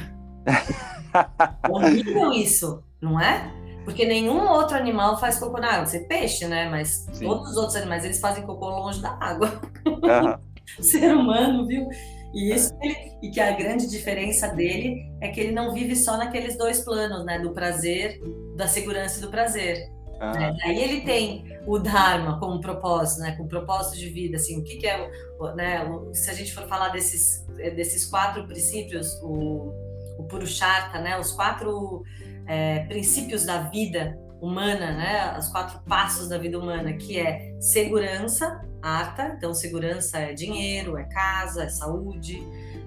Horrível 1.69 2.31
isso, 2.31 2.83
não 3.01 3.19
é? 3.19 3.51
Porque 3.83 4.05
nenhum 4.05 4.47
outro 4.47 4.77
animal 4.77 5.19
faz 5.19 5.39
cocô 5.39 5.59
na 5.59 5.73
água. 5.73 5.85
Você 5.87 6.01
peixe, 6.01 6.47
né? 6.47 6.69
Mas 6.69 7.07
Sim. 7.11 7.25
todos 7.25 7.51
os 7.51 7.57
outros 7.57 7.75
animais 7.75 8.05
eles 8.05 8.19
fazem 8.19 8.45
cocô 8.45 8.69
longe 8.69 9.01
da 9.01 9.17
água. 9.19 9.61
Uhum. 9.85 10.37
o 10.79 10.83
ser 10.83 11.13
humano, 11.13 11.65
viu? 11.65 11.89
E 12.33 12.53
isso 12.53 12.73
ele, 12.81 12.95
e 13.21 13.29
que 13.29 13.39
a 13.39 13.51
grande 13.51 13.87
diferença 13.89 14.47
dele 14.47 15.11
é 15.19 15.27
que 15.27 15.39
ele 15.39 15.51
não 15.51 15.73
vive 15.73 15.95
só 15.95 16.17
naqueles 16.17 16.57
dois 16.57 16.79
planos, 16.79 17.25
né? 17.25 17.39
Do 17.39 17.51
prazer, 17.51 18.19
da 18.55 18.67
segurança 18.67 19.19
e 19.19 19.21
do 19.21 19.29
prazer. 19.29 19.89
Ah. 20.19 20.31
Né? 20.31 20.57
Aí 20.63 20.81
ele 20.81 21.01
tem 21.01 21.59
o 21.65 21.77
Dharma 21.79 22.39
como 22.39 22.61
propósito, 22.61 23.21
né? 23.21 23.35
Com 23.35 23.47
propósito 23.47 23.97
de 23.97 24.09
vida, 24.09 24.37
assim, 24.37 24.59
o 24.59 24.63
que, 24.63 24.77
que 24.77 24.87
é, 24.87 25.09
né? 25.55 25.85
Se 26.13 26.29
a 26.29 26.33
gente 26.33 26.53
for 26.53 26.67
falar 26.67 26.89
desses, 26.89 27.45
desses 27.75 28.05
quatro 28.05 28.45
princípios, 28.47 29.19
o, 29.21 29.73
o 30.17 30.23
Purushartha, 30.29 30.99
né? 31.01 31.19
Os 31.19 31.31
quatro 31.31 32.03
é, 32.47 32.85
princípios 32.85 33.45
da 33.45 33.63
vida 33.63 34.17
humana, 34.39 34.91
né? 34.91 35.37
Os 35.37 35.49
quatro 35.49 35.79
passos 35.87 36.29
da 36.29 36.37
vida 36.37 36.57
humana, 36.57 36.93
que 36.93 37.19
é 37.19 37.55
segurança, 37.59 38.61
arta, 38.81 39.35
então 39.37 39.53
segurança 39.53 40.17
é 40.17 40.33
dinheiro, 40.33 40.97
é 40.97 41.03
casa, 41.03 41.63
é 41.63 41.69
saúde, 41.69 42.41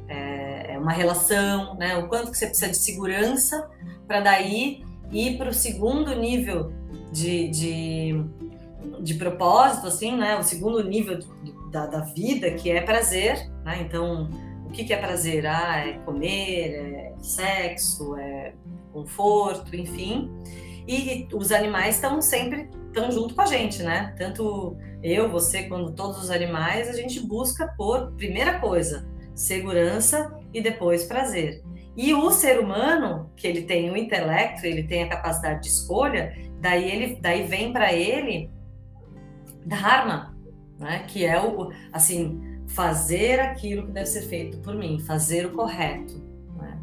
é, 0.08 0.74
é 0.74 0.78
uma 0.78 0.92
relação, 0.92 1.74
né? 1.76 1.96
O 1.96 2.08
quanto 2.08 2.30
que 2.30 2.36
você 2.36 2.46
precisa 2.46 2.70
de 2.70 2.76
segurança 2.76 3.70
para 4.06 4.20
daí 4.20 4.84
ir 5.10 5.38
para 5.38 5.50
o 5.50 5.54
segundo 5.54 6.14
nível 6.14 6.72
de, 7.12 7.48
de, 7.48 8.24
de, 9.00 9.14
propósito, 9.14 9.86
assim, 9.86 10.16
né? 10.16 10.36
O 10.36 10.42
segundo 10.42 10.82
nível 10.82 11.18
da, 11.70 11.86
da 11.86 12.00
vida, 12.00 12.50
que 12.52 12.70
é 12.70 12.80
prazer, 12.80 13.48
né? 13.64 13.80
Então, 13.80 14.28
o 14.66 14.70
que, 14.70 14.84
que 14.84 14.92
é 14.92 14.96
prazer? 14.96 15.46
Ah, 15.46 15.78
é 15.78 15.92
comer, 15.98 16.74
é 16.74 17.14
sexo, 17.20 18.16
é 18.16 18.52
conforto, 18.92 19.74
enfim. 19.74 20.30
E, 20.86 21.28
os 21.32 21.50
animais 21.50 21.96
estão 21.96 22.20
sempre 22.20 22.68
estão 22.88 23.10
junto 23.10 23.34
com 23.34 23.42
a 23.42 23.46
gente, 23.46 23.82
né? 23.82 24.14
Tanto 24.16 24.76
eu, 25.02 25.28
você, 25.28 25.64
quando 25.64 25.92
todos 25.92 26.22
os 26.22 26.30
animais, 26.30 26.88
a 26.88 26.92
gente 26.92 27.20
busca 27.20 27.66
por 27.76 28.12
primeira 28.12 28.60
coisa, 28.60 29.06
segurança 29.34 30.32
e 30.52 30.60
depois 30.60 31.04
prazer. 31.04 31.62
E 31.96 32.14
o 32.14 32.30
ser 32.30 32.58
humano, 32.58 33.30
que 33.36 33.46
ele 33.46 33.62
tem 33.62 33.90
o 33.90 33.96
intelecto, 33.96 34.64
ele 34.64 34.84
tem 34.84 35.02
a 35.02 35.08
capacidade 35.08 35.62
de 35.62 35.68
escolha, 35.68 36.36
daí 36.60 36.90
ele 36.90 37.18
daí 37.20 37.46
vem 37.46 37.72
para 37.72 37.92
ele 37.92 38.50
dharma, 39.66 40.36
né? 40.78 41.04
Que 41.08 41.24
é 41.24 41.40
o 41.40 41.70
assim, 41.92 42.40
fazer 42.68 43.40
aquilo 43.40 43.86
que 43.86 43.92
deve 43.92 44.06
ser 44.06 44.22
feito 44.22 44.58
por 44.58 44.74
mim, 44.74 44.98
fazer 45.00 45.46
o 45.46 45.52
correto, 45.52 46.14
né? 46.56 46.80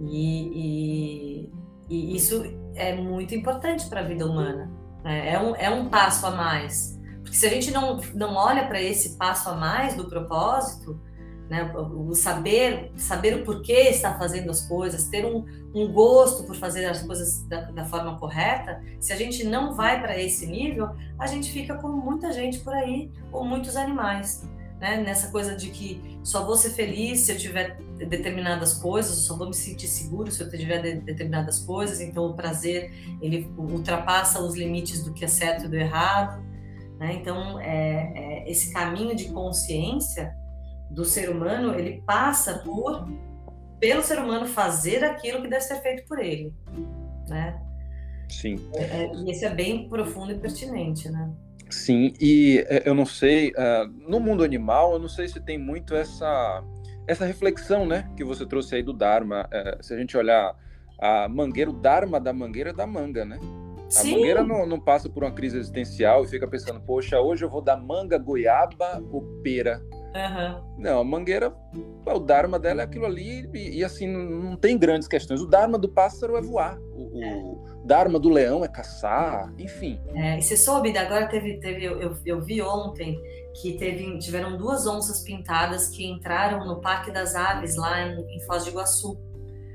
e, 0.00 1.48
e, 1.48 1.50
e 1.88 2.16
isso 2.16 2.42
é 2.80 2.94
muito 2.94 3.34
importante 3.34 3.88
para 3.88 4.00
a 4.00 4.04
vida 4.04 4.26
humana. 4.26 4.70
Né? 5.04 5.32
É, 5.32 5.38
um, 5.38 5.56
é 5.56 5.70
um 5.70 5.88
passo 5.88 6.26
a 6.26 6.30
mais. 6.30 6.98
Porque 7.22 7.36
se 7.36 7.46
a 7.46 7.50
gente 7.50 7.70
não, 7.70 8.00
não 8.14 8.34
olha 8.34 8.66
para 8.66 8.80
esse 8.80 9.16
passo 9.16 9.50
a 9.50 9.54
mais 9.54 9.94
do 9.94 10.08
propósito, 10.08 11.00
né, 11.48 11.72
o 11.74 12.14
saber, 12.14 12.92
saber 12.96 13.34
o 13.34 13.44
porquê 13.44 13.88
está 13.90 14.16
fazendo 14.16 14.50
as 14.50 14.66
coisas, 14.68 15.08
ter 15.08 15.26
um, 15.26 15.44
um 15.74 15.92
gosto 15.92 16.44
por 16.44 16.54
fazer 16.54 16.86
as 16.86 17.02
coisas 17.02 17.42
da, 17.48 17.62
da 17.72 17.84
forma 17.84 18.16
correta, 18.18 18.80
se 19.00 19.12
a 19.12 19.16
gente 19.16 19.42
não 19.44 19.74
vai 19.74 20.00
para 20.00 20.16
esse 20.16 20.46
nível, 20.46 20.90
a 21.18 21.26
gente 21.26 21.50
fica 21.50 21.74
como 21.74 21.96
muita 21.96 22.32
gente 22.32 22.60
por 22.60 22.72
aí, 22.72 23.10
ou 23.32 23.44
muitos 23.44 23.76
animais 23.76 24.48
né? 24.80 24.96
Nessa 24.96 25.30
coisa 25.30 25.54
de 25.54 25.68
que 25.68 26.18
só 26.24 26.44
vou 26.44 26.56
ser 26.56 26.70
feliz 26.70 27.20
se 27.20 27.32
eu 27.32 27.36
tiver 27.36 27.76
determinadas 28.08 28.72
coisas, 28.74 29.14
só 29.18 29.36
vou 29.36 29.46
me 29.46 29.54
sentir 29.54 29.86
seguro 29.86 30.32
se 30.32 30.42
eu 30.42 30.50
tiver 30.50 30.80
de, 30.80 30.94
determinadas 31.00 31.58
coisas. 31.58 32.00
Então 32.00 32.24
o 32.26 32.34
prazer 32.34 32.90
ele 33.20 33.52
ultrapassa 33.58 34.40
os 34.40 34.56
limites 34.56 35.04
do 35.04 35.12
que 35.12 35.24
é 35.24 35.28
certo 35.28 35.66
e 35.66 35.68
do 35.68 35.76
errado. 35.76 36.42
Né? 36.98 37.14
Então 37.20 37.60
é, 37.60 38.12
é, 38.14 38.50
esse 38.50 38.72
caminho 38.72 39.14
de 39.14 39.28
consciência 39.28 40.34
do 40.90 41.04
ser 41.04 41.30
humano 41.30 41.78
ele 41.78 42.02
passa 42.06 42.58
por 42.60 43.06
pelo 43.78 44.02
ser 44.02 44.18
humano 44.18 44.46
fazer 44.46 45.04
aquilo 45.04 45.40
que 45.40 45.48
deve 45.48 45.62
ser 45.62 45.80
feito 45.80 46.06
por 46.06 46.18
ele, 46.18 46.52
né? 47.26 47.58
Sim. 48.28 48.56
É, 48.74 48.82
é 48.82 49.12
e 49.14 49.30
esse 49.30 49.42
é 49.42 49.54
bem 49.54 49.88
profundo 49.88 50.32
e 50.32 50.38
pertinente, 50.38 51.08
né? 51.08 51.32
Sim, 51.70 52.12
e 52.20 52.64
é, 52.68 52.82
eu 52.84 52.94
não 52.94 53.06
sei, 53.06 53.50
uh, 53.50 53.86
no 54.08 54.18
mundo 54.18 54.42
animal, 54.42 54.92
eu 54.92 54.98
não 54.98 55.08
sei 55.08 55.28
se 55.28 55.40
tem 55.40 55.56
muito 55.56 55.94
essa, 55.94 56.64
essa 57.06 57.24
reflexão, 57.24 57.86
né, 57.86 58.10
que 58.16 58.24
você 58.24 58.44
trouxe 58.44 58.74
aí 58.74 58.82
do 58.82 58.92
Dharma. 58.92 59.48
Uh, 59.48 59.82
se 59.82 59.94
a 59.94 59.96
gente 59.96 60.16
olhar 60.16 60.54
a 60.98 61.28
mangueira, 61.28 61.70
o 61.70 61.74
Dharma 61.74 62.20
da 62.20 62.32
mangueira 62.32 62.70
é 62.70 62.72
da 62.72 62.86
manga, 62.86 63.24
né? 63.24 63.38
A 63.86 64.02
Sim. 64.02 64.12
mangueira 64.14 64.44
não, 64.44 64.66
não, 64.66 64.78
passa 64.78 65.08
por 65.08 65.24
uma 65.24 65.32
crise 65.32 65.56
existencial 65.56 66.24
e 66.24 66.28
fica 66.28 66.46
pensando, 66.46 66.80
poxa, 66.80 67.20
hoje 67.20 67.44
eu 67.44 67.50
vou 67.50 67.60
dar 67.60 67.76
manga, 67.76 68.18
goiaba 68.18 69.02
ou 69.10 69.22
pera. 69.42 69.82
Uhum. 70.14 70.76
Não, 70.76 71.00
a 71.00 71.04
mangueira, 71.04 71.54
o 72.04 72.18
Dharma 72.18 72.58
dela 72.58 72.80
é 72.80 72.84
aquilo 72.84 73.06
ali 73.06 73.48
e, 73.54 73.78
e, 73.78 73.84
assim, 73.84 74.08
não 74.08 74.56
tem 74.56 74.76
grandes 74.76 75.06
questões. 75.06 75.40
O 75.40 75.46
Dharma 75.46 75.78
do 75.78 75.88
pássaro 75.88 76.36
é 76.36 76.42
voar. 76.42 76.78
O, 76.94 77.22
é. 77.22 77.34
o 77.34 77.86
Dharma 77.86 78.18
do 78.18 78.28
leão 78.28 78.64
é 78.64 78.68
caçar, 78.68 79.52
enfim. 79.56 80.00
É, 80.14 80.38
e 80.38 80.42
você 80.42 80.56
soube, 80.56 80.96
agora 80.98 81.26
teve, 81.28 81.58
teve 81.60 81.84
eu, 81.84 82.00
eu, 82.00 82.16
eu, 82.26 82.40
vi 82.40 82.60
ontem 82.60 83.20
que 83.60 83.74
teve, 83.74 84.18
tiveram 84.18 84.56
duas 84.56 84.86
onças 84.86 85.22
pintadas 85.22 85.88
que 85.88 86.04
entraram 86.04 86.66
no 86.66 86.80
Parque 86.80 87.12
das 87.12 87.36
Aves 87.36 87.76
lá 87.76 88.02
em, 88.02 88.36
em 88.36 88.40
Foz 88.46 88.64
de 88.64 88.70
Iguaçu. 88.70 89.10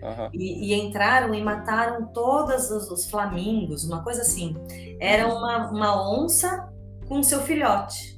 Uhum. 0.04 0.30
E, 0.34 0.72
e, 0.72 0.74
entraram 0.74 1.34
e 1.34 1.42
mataram 1.42 2.08
todos 2.08 2.70
os, 2.70 2.92
os, 2.92 3.10
flamingos, 3.10 3.86
uma 3.86 4.04
coisa 4.04 4.22
assim. 4.22 4.56
Era 5.00 5.28
uma, 5.28 5.72
uma 5.72 6.12
onça 6.12 6.70
com 7.08 7.24
seu 7.24 7.42
filhote. 7.42 8.15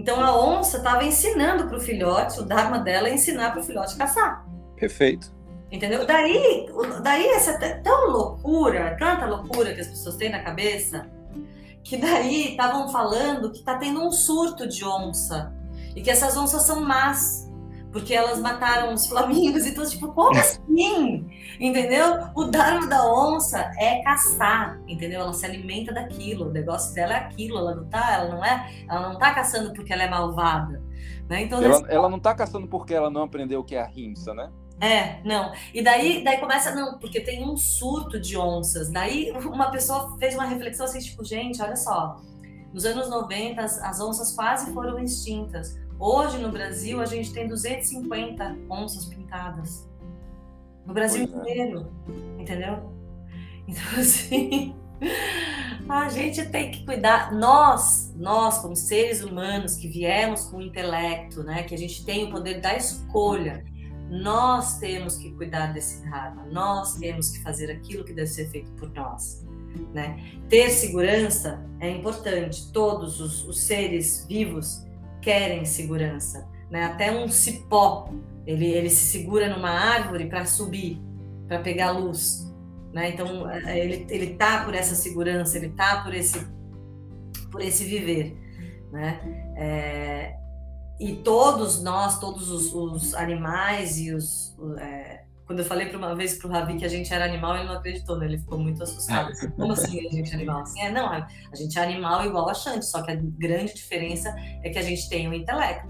Então 0.00 0.24
a 0.24 0.34
onça 0.34 0.78
estava 0.78 1.04
ensinando 1.04 1.66
para 1.66 1.76
o 1.76 1.80
filhote, 1.80 2.40
o 2.40 2.42
Dharma 2.42 2.78
dela 2.78 3.06
é 3.06 3.12
ensinar 3.12 3.50
para 3.50 3.60
o 3.60 3.62
filhote 3.62 3.96
caçar. 3.96 4.46
Perfeito. 4.74 5.30
Entendeu? 5.70 6.06
Daí, 6.06 6.66
daí 7.02 7.26
essa 7.28 7.58
tão 7.82 8.08
loucura, 8.08 8.96
tanta 8.98 9.26
loucura 9.26 9.74
que 9.74 9.80
as 9.82 9.88
pessoas 9.88 10.16
têm 10.16 10.30
na 10.30 10.42
cabeça, 10.42 11.06
que 11.84 11.98
daí 11.98 12.52
estavam 12.52 12.88
falando 12.88 13.52
que 13.52 13.62
tá 13.62 13.76
tendo 13.76 14.02
um 14.02 14.10
surto 14.10 14.66
de 14.66 14.82
onça 14.86 15.52
e 15.94 16.00
que 16.00 16.10
essas 16.10 16.34
onças 16.34 16.62
são 16.62 16.80
más, 16.80 17.49
porque 17.92 18.14
elas 18.14 18.38
mataram 18.38 18.94
os 18.94 19.06
flamingos 19.06 19.66
e 19.66 19.74
tudo, 19.74 19.90
tipo, 19.90 20.12
como 20.12 20.38
assim? 20.38 21.26
Entendeu? 21.58 22.28
O 22.34 22.44
dharma 22.44 22.86
da 22.86 23.04
onça 23.04 23.70
é 23.78 24.02
caçar, 24.02 24.80
entendeu? 24.86 25.20
Ela 25.20 25.32
se 25.32 25.44
alimenta 25.44 25.92
daquilo, 25.92 26.48
o 26.48 26.52
negócio 26.52 26.94
dela 26.94 27.14
é 27.14 27.16
aquilo, 27.16 27.58
ela 27.58 27.74
não 27.74 27.84
tá, 27.86 28.12
ela 28.12 28.28
não 28.28 28.44
é, 28.44 28.70
ela 28.88 29.08
não 29.08 29.18
tá 29.18 29.34
caçando 29.34 29.72
porque 29.72 29.92
ela 29.92 30.04
é 30.04 30.10
malvada, 30.10 30.82
né? 31.28 31.42
Então, 31.42 31.62
ela, 31.62 31.82
ela 31.88 32.08
não 32.08 32.20
tá 32.20 32.34
caçando 32.34 32.66
porque 32.68 32.94
ela 32.94 33.10
não 33.10 33.24
aprendeu 33.24 33.60
o 33.60 33.64
que 33.64 33.74
é 33.74 33.82
a 33.82 33.86
rimsa, 33.86 34.32
né? 34.34 34.50
É, 34.80 35.20
não. 35.24 35.52
E 35.74 35.82
daí, 35.82 36.24
daí 36.24 36.38
começa, 36.38 36.74
não, 36.74 36.98
porque 36.98 37.20
tem 37.20 37.46
um 37.46 37.54
surto 37.54 38.18
de 38.18 38.38
onças. 38.38 38.90
Daí 38.90 39.30
uma 39.44 39.70
pessoa 39.70 40.16
fez 40.18 40.34
uma 40.34 40.46
reflexão 40.46 40.86
assim, 40.86 41.00
tipo, 41.00 41.22
gente, 41.22 41.60
olha 41.60 41.76
só. 41.76 42.16
Nos 42.72 42.86
anos 42.86 43.10
90, 43.10 43.60
as, 43.60 43.78
as 43.82 44.00
onças 44.00 44.32
quase 44.34 44.72
foram 44.72 44.98
extintas. 44.98 45.78
Hoje, 46.00 46.38
no 46.38 46.50
Brasil, 46.50 46.98
a 46.98 47.04
gente 47.04 47.30
tem 47.30 47.46
250 47.46 48.56
onças 48.70 49.04
pintadas. 49.04 49.86
No 50.86 50.94
Brasil 50.94 51.28
pois 51.28 51.46
é. 51.46 51.50
inteiro. 51.50 51.92
É. 52.38 52.42
Entendeu? 52.42 52.92
Então, 53.68 53.82
assim. 54.00 54.74
A 55.88 56.08
gente 56.08 56.46
tem 56.46 56.70
que 56.70 56.84
cuidar, 56.84 57.32
nós, 57.32 58.14
nós 58.16 58.58
como 58.58 58.76
seres 58.76 59.24
humanos 59.24 59.74
que 59.74 59.88
viemos 59.88 60.44
com 60.44 60.58
o 60.58 60.62
intelecto, 60.62 61.42
né, 61.42 61.64
que 61.64 61.74
a 61.74 61.78
gente 61.78 62.04
tem 62.04 62.24
o 62.24 62.30
poder 62.30 62.60
da 62.60 62.76
escolha, 62.76 63.64
nós 64.08 64.78
temos 64.78 65.16
que 65.16 65.32
cuidar 65.32 65.72
desse 65.72 66.04
Dharma, 66.08 66.46
nós 66.46 66.94
temos 66.94 67.30
que 67.30 67.42
fazer 67.42 67.70
aquilo 67.70 68.04
que 68.04 68.12
deve 68.12 68.28
ser 68.28 68.48
feito 68.50 68.70
por 68.72 68.92
nós. 68.92 69.44
Né? 69.92 70.38
Ter 70.48 70.70
segurança 70.70 71.64
é 71.80 71.90
importante, 71.90 72.70
todos 72.72 73.20
os, 73.20 73.44
os 73.48 73.60
seres 73.60 74.26
vivos 74.28 74.84
querem 75.20 75.64
segurança. 75.64 76.48
Né? 76.70 76.84
Até 76.84 77.12
um 77.12 77.28
cipó, 77.28 78.08
ele, 78.46 78.66
ele 78.66 78.90
se 78.90 79.06
segura 79.06 79.48
numa 79.48 79.70
árvore 79.70 80.26
para 80.26 80.44
subir, 80.44 81.00
para 81.48 81.60
pegar 81.60 81.90
luz. 81.90 82.50
Né? 82.92 83.10
Então, 83.10 83.48
é, 83.50 83.78
ele, 83.78 84.06
ele 84.08 84.34
tá 84.34 84.64
por 84.64 84.74
essa 84.74 84.94
segurança, 84.94 85.56
ele 85.56 85.70
tá 85.70 86.02
por 86.02 86.14
esse, 86.14 86.46
por 87.50 87.60
esse 87.60 87.84
viver. 87.84 88.36
Né? 88.92 89.20
É, 89.56 90.36
e 90.98 91.16
todos 91.16 91.82
nós, 91.82 92.18
todos 92.18 92.50
os, 92.50 92.74
os 92.74 93.14
animais 93.14 93.98
e 93.98 94.12
os. 94.12 94.56
É, 94.78 95.24
quando 95.50 95.58
eu 95.58 95.64
falei 95.64 95.86
para 95.86 95.98
uma 95.98 96.14
vez 96.14 96.38
para 96.38 96.46
o 96.46 96.52
Ravi 96.52 96.76
que 96.76 96.84
a 96.84 96.88
gente 96.88 97.12
era 97.12 97.24
animal, 97.24 97.56
ele 97.56 97.66
não 97.66 97.74
acreditou, 97.74 98.16
né? 98.16 98.24
Ele 98.26 98.38
ficou 98.38 98.56
muito 98.56 98.80
assustado. 98.84 99.32
Como 99.58 99.72
assim 99.72 100.06
a 100.06 100.08
gente 100.08 100.30
é 100.30 100.34
animal? 100.36 100.60
Assim, 100.60 100.80
é, 100.80 100.92
não, 100.92 101.08
a 101.08 101.26
gente 101.56 101.76
é 101.76 101.82
animal 101.82 102.24
igual 102.24 102.48
a 102.48 102.54
Xande, 102.54 102.86
só 102.86 103.02
que 103.02 103.10
a 103.10 103.16
grande 103.16 103.74
diferença 103.74 104.32
é 104.62 104.70
que 104.70 104.78
a 104.78 104.82
gente 104.82 105.08
tem 105.08 105.26
o 105.26 105.34
intelecto, 105.34 105.88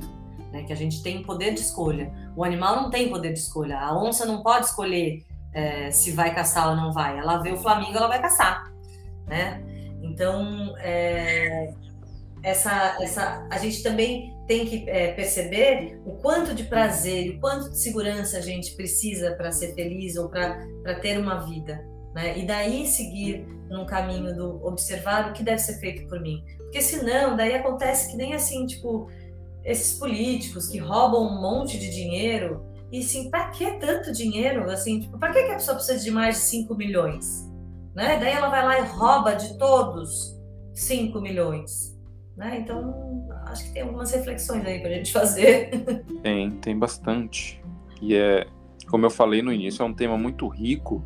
né? 0.50 0.62
Que 0.62 0.72
a 0.72 0.76
gente 0.76 1.02
tem 1.02 1.22
poder 1.22 1.52
de 1.52 1.60
escolha. 1.60 2.10
O 2.34 2.42
animal 2.42 2.76
não 2.76 2.88
tem 2.88 3.10
poder 3.10 3.34
de 3.34 3.38
escolha. 3.38 3.78
A 3.78 3.94
onça 4.02 4.24
não 4.24 4.42
pode 4.42 4.64
escolher 4.64 5.26
é, 5.52 5.90
se 5.90 6.12
vai 6.12 6.34
caçar 6.34 6.70
ou 6.70 6.74
não 6.74 6.90
vai. 6.90 7.18
Ela 7.18 7.36
vê 7.42 7.52
o 7.52 7.58
flamingo, 7.58 7.98
ela 7.98 8.08
vai 8.08 8.22
caçar, 8.22 8.72
né? 9.26 9.62
Então, 10.02 10.74
é, 10.78 11.74
essa, 12.42 12.96
essa, 13.02 13.46
a 13.50 13.58
gente 13.58 13.82
também 13.82 14.29
tem 14.46 14.66
que 14.66 14.88
é, 14.88 15.12
perceber 15.12 16.00
o 16.04 16.12
quanto 16.12 16.54
de 16.54 16.64
prazer 16.64 17.36
o 17.36 17.40
quanto 17.40 17.70
de 17.70 17.78
segurança 17.78 18.38
a 18.38 18.40
gente 18.40 18.74
precisa 18.74 19.32
para 19.32 19.52
ser 19.52 19.74
feliz 19.74 20.16
ou 20.16 20.28
para 20.28 20.58
ter 21.00 21.18
uma 21.18 21.46
vida. 21.46 21.84
Né? 22.14 22.38
E 22.38 22.46
daí 22.46 22.86
seguir 22.86 23.46
num 23.68 23.86
caminho 23.86 24.34
do 24.34 24.64
observar 24.66 25.30
o 25.30 25.32
que 25.32 25.44
deve 25.44 25.58
ser 25.58 25.78
feito 25.78 26.08
por 26.08 26.20
mim. 26.20 26.42
Porque 26.58 26.82
senão, 26.82 27.36
daí 27.36 27.54
acontece 27.54 28.10
que 28.10 28.16
nem 28.16 28.34
assim, 28.34 28.66
tipo, 28.66 29.08
esses 29.64 29.98
políticos 29.98 30.66
que 30.66 30.78
roubam 30.78 31.22
um 31.22 31.40
monte 31.40 31.78
de 31.78 31.90
dinheiro 31.90 32.64
e 32.90 32.98
assim, 32.98 33.30
para 33.30 33.50
que 33.50 33.70
tanto 33.78 34.10
dinheiro? 34.12 34.68
Assim, 34.68 35.00
tipo, 35.00 35.18
para 35.18 35.32
que 35.32 35.38
a 35.38 35.54
pessoa 35.54 35.76
precisa 35.76 36.02
de 36.02 36.10
mais 36.10 36.36
de 36.36 36.42
5 36.42 36.74
milhões? 36.74 37.48
Né? 37.94 38.18
Daí 38.18 38.32
ela 38.32 38.48
vai 38.48 38.64
lá 38.64 38.80
e 38.80 38.82
rouba 38.88 39.34
de 39.34 39.56
todos 39.58 40.36
5 40.74 41.20
milhões. 41.20 41.96
Né? 42.40 42.60
Então, 42.60 43.28
acho 43.44 43.64
que 43.64 43.72
tem 43.74 43.82
algumas 43.82 44.10
reflexões 44.10 44.64
aí 44.64 44.80
para 44.80 44.88
a 44.88 44.94
gente 44.94 45.12
fazer. 45.12 45.70
Tem, 46.22 46.50
tem 46.50 46.78
bastante. 46.78 47.62
E 48.00 48.14
é, 48.14 48.46
como 48.88 49.04
eu 49.04 49.10
falei 49.10 49.42
no 49.42 49.52
início, 49.52 49.82
é 49.82 49.84
um 49.84 49.92
tema 49.92 50.16
muito 50.16 50.48
rico 50.48 51.04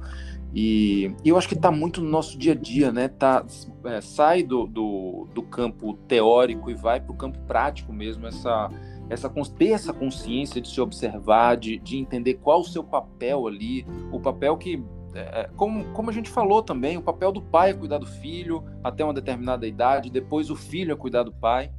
e, 0.55 1.13
e 1.25 1.29
eu 1.29 1.37
acho 1.37 1.49
que 1.49 1.55
está 1.55 1.73
muito 1.73 2.01
no 2.01 2.09
nosso 2.09 2.39
dia 2.39 2.53
a 2.53 2.55
dia, 2.55 2.93
né? 2.93 3.09
Tá, 3.09 3.45
é, 3.85 4.01
sai 4.01 4.45
do, 4.45 4.67
do, 4.67 5.29
do 5.35 5.43
campo 5.43 5.95
teórico 6.07 6.71
e 6.71 6.75
vai 6.75 7.01
para 7.01 7.13
o 7.13 7.17
campo 7.17 7.39
prático 7.49 7.93
mesmo, 7.93 8.29
essa 8.29 8.71
essa, 9.11 9.29
ter 9.29 9.71
essa 9.71 9.93
consciência 9.93 10.61
de 10.61 10.69
se 10.69 10.81
observar, 10.81 11.57
de, 11.57 11.79
de 11.79 11.99
entender 11.99 12.35
qual 12.35 12.61
o 12.61 12.65
seu 12.65 12.83
papel 12.83 13.47
ali, 13.47 13.87
o 14.11 14.21
papel 14.21 14.57
que, 14.57 14.83
é, 15.15 15.21
é, 15.21 15.51
como, 15.57 15.85
como 15.93 16.11
a 16.11 16.13
gente 16.13 16.29
falou 16.29 16.63
também, 16.63 16.97
o 16.97 17.03
papel 17.03 17.31
do 17.31 17.41
pai 17.41 17.71
é 17.71 17.75
cuidar 17.75 17.99
do 17.99 18.07
filho 18.07 18.65
até 18.83 19.05
uma 19.05 19.15
determinada 19.15 19.67
idade, 19.67 20.11
depois 20.11 20.51
o 20.51 20.57
filho 20.57 20.93
é 20.93 20.97
cuidar 20.97 21.23
do 21.23 21.33
pai. 21.33 21.71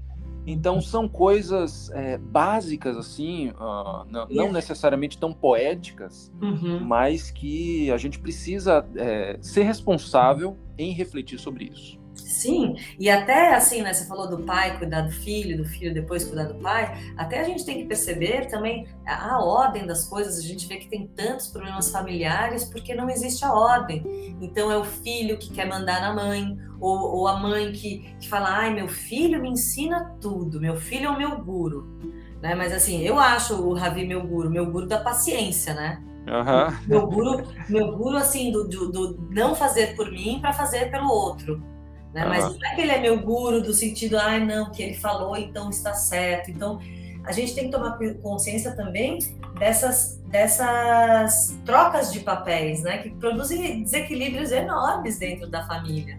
Então 0.48 0.80
são 0.80 1.10
coisas 1.10 1.90
é, 1.92 2.20
básicas 2.20 2.96
assim, 2.96 3.50
uh, 3.50 4.06
não, 4.08 4.28
não, 4.30 4.52
necessariamente 4.52 5.18
tão 5.18 5.34
poéticas, 5.34 6.32
uhum. 6.40 6.82
mas 6.82 7.32
que 7.32 7.92
a 7.92 7.98
gente 7.98 8.20
precisa 8.20 8.86
é, 8.96 9.40
ser 9.42 9.64
responsável 9.64 10.56
em 10.78 10.92
refletir 10.92 11.40
sobre 11.40 11.66
isso. 11.66 12.00
Sim, 12.16 12.76
e 13.00 13.10
até 13.10 13.54
assim, 13.54 13.82
né? 13.82 13.94
Você 13.94 14.06
falou 14.06 14.28
do 14.30 14.44
pai 14.44 14.78
cuidar 14.78 15.02
do 15.02 15.12
filho, 15.12 15.58
do 15.58 15.66
filho 15.66 15.94
depois 15.94 16.24
cuidar 16.24 16.46
do 16.46 16.56
pai. 16.56 17.14
Até 17.18 17.40
a 17.40 17.44
gente 17.44 17.66
tem 17.66 17.78
que 17.80 17.86
perceber 17.86 18.48
também 18.48 18.88
a, 19.06 19.44
ordem 19.44 19.86
das 19.86 20.08
coisas. 20.08 20.40
A 20.40 20.42
gente 20.42 20.68
vê 20.68 20.78
que 20.78 20.88
tem 20.88 21.08
tantos 21.08 21.48
problemas 21.48 21.92
familiares 21.92 22.64
porque 22.64 22.96
não 22.96 23.10
existe 23.10 23.44
a 23.44 23.54
ordem. 23.54 24.04
Então 24.42 24.72
é 24.72 24.78
o 24.78 24.84
filho 24.84 25.38
que 25.38 25.54
quer 25.54 25.68
mandar 25.68 26.02
na 26.02 26.14
mãe, 26.14 26.58
ou, 26.80 26.98
ou 27.16 27.28
a 27.28 27.40
mãe 27.40 27.72
que, 27.72 28.16
que 28.20 28.30
fala: 28.30 28.50
ai, 28.50 28.74
meu 28.74 28.88
filho 28.88 29.42
me 29.42 29.50
ensina 29.50 30.16
tudo, 30.22 30.60
meu 30.60 30.78
filho 30.78 31.08
é 31.08 31.10
o 31.10 31.18
meu 31.18 31.38
guru. 31.38 32.00
Né? 32.42 32.56
Mas 32.56 32.72
assim, 32.72 33.02
eu 33.02 33.20
acho 33.20 33.56
o 33.56 33.74
Ravi 33.74 34.06
meu 34.06 34.26
guru, 34.26 34.50
meu 34.50 34.72
guru 34.72 34.88
da 34.88 35.00
paciência, 35.00 35.74
né? 35.74 36.02
Uhum. 36.28 36.88
Meu 36.88 37.08
guru, 37.08 37.44
meu 37.70 37.96
guru 37.96 38.18
assim, 38.18 38.52
do, 38.52 38.68
do, 38.68 38.92
do 38.92 39.30
não 39.30 39.54
fazer 39.54 39.96
por 39.96 40.12
mim 40.12 40.40
para 40.42 40.54
fazer 40.54 40.90
pelo 40.90 41.08
outro. 41.08 41.75
Né? 42.16 42.24
Mas 42.26 42.46
não 42.46 42.66
é 42.66 42.76
que 42.76 42.82
ele 42.82 42.92
é 42.92 43.02
meu 43.02 43.20
guru 43.20 43.62
do 43.62 43.74
sentido, 43.74 44.18
ai, 44.18 44.38
ah, 44.38 44.46
não, 44.46 44.72
que 44.72 44.82
ele 44.82 44.94
falou, 44.94 45.36
então 45.36 45.70
está 45.70 45.94
certo. 45.94 46.50
Então, 46.50 46.80
a 47.26 47.34
gente 47.34 47.54
tem 47.54 47.66
que 47.66 47.72
tomar 47.72 48.00
consciência 48.22 48.74
também 48.74 49.20
dessas, 49.60 50.18
dessas 50.28 51.60
trocas 51.66 52.14
de 52.14 52.22
papéis, 52.22 52.84
né? 52.84 53.00
Que 53.00 53.10
produzem 53.10 53.84
desequilíbrios 53.84 54.54
enormes 54.54 55.20
dentro 55.20 55.50
da 55.50 55.68
família. 55.68 56.18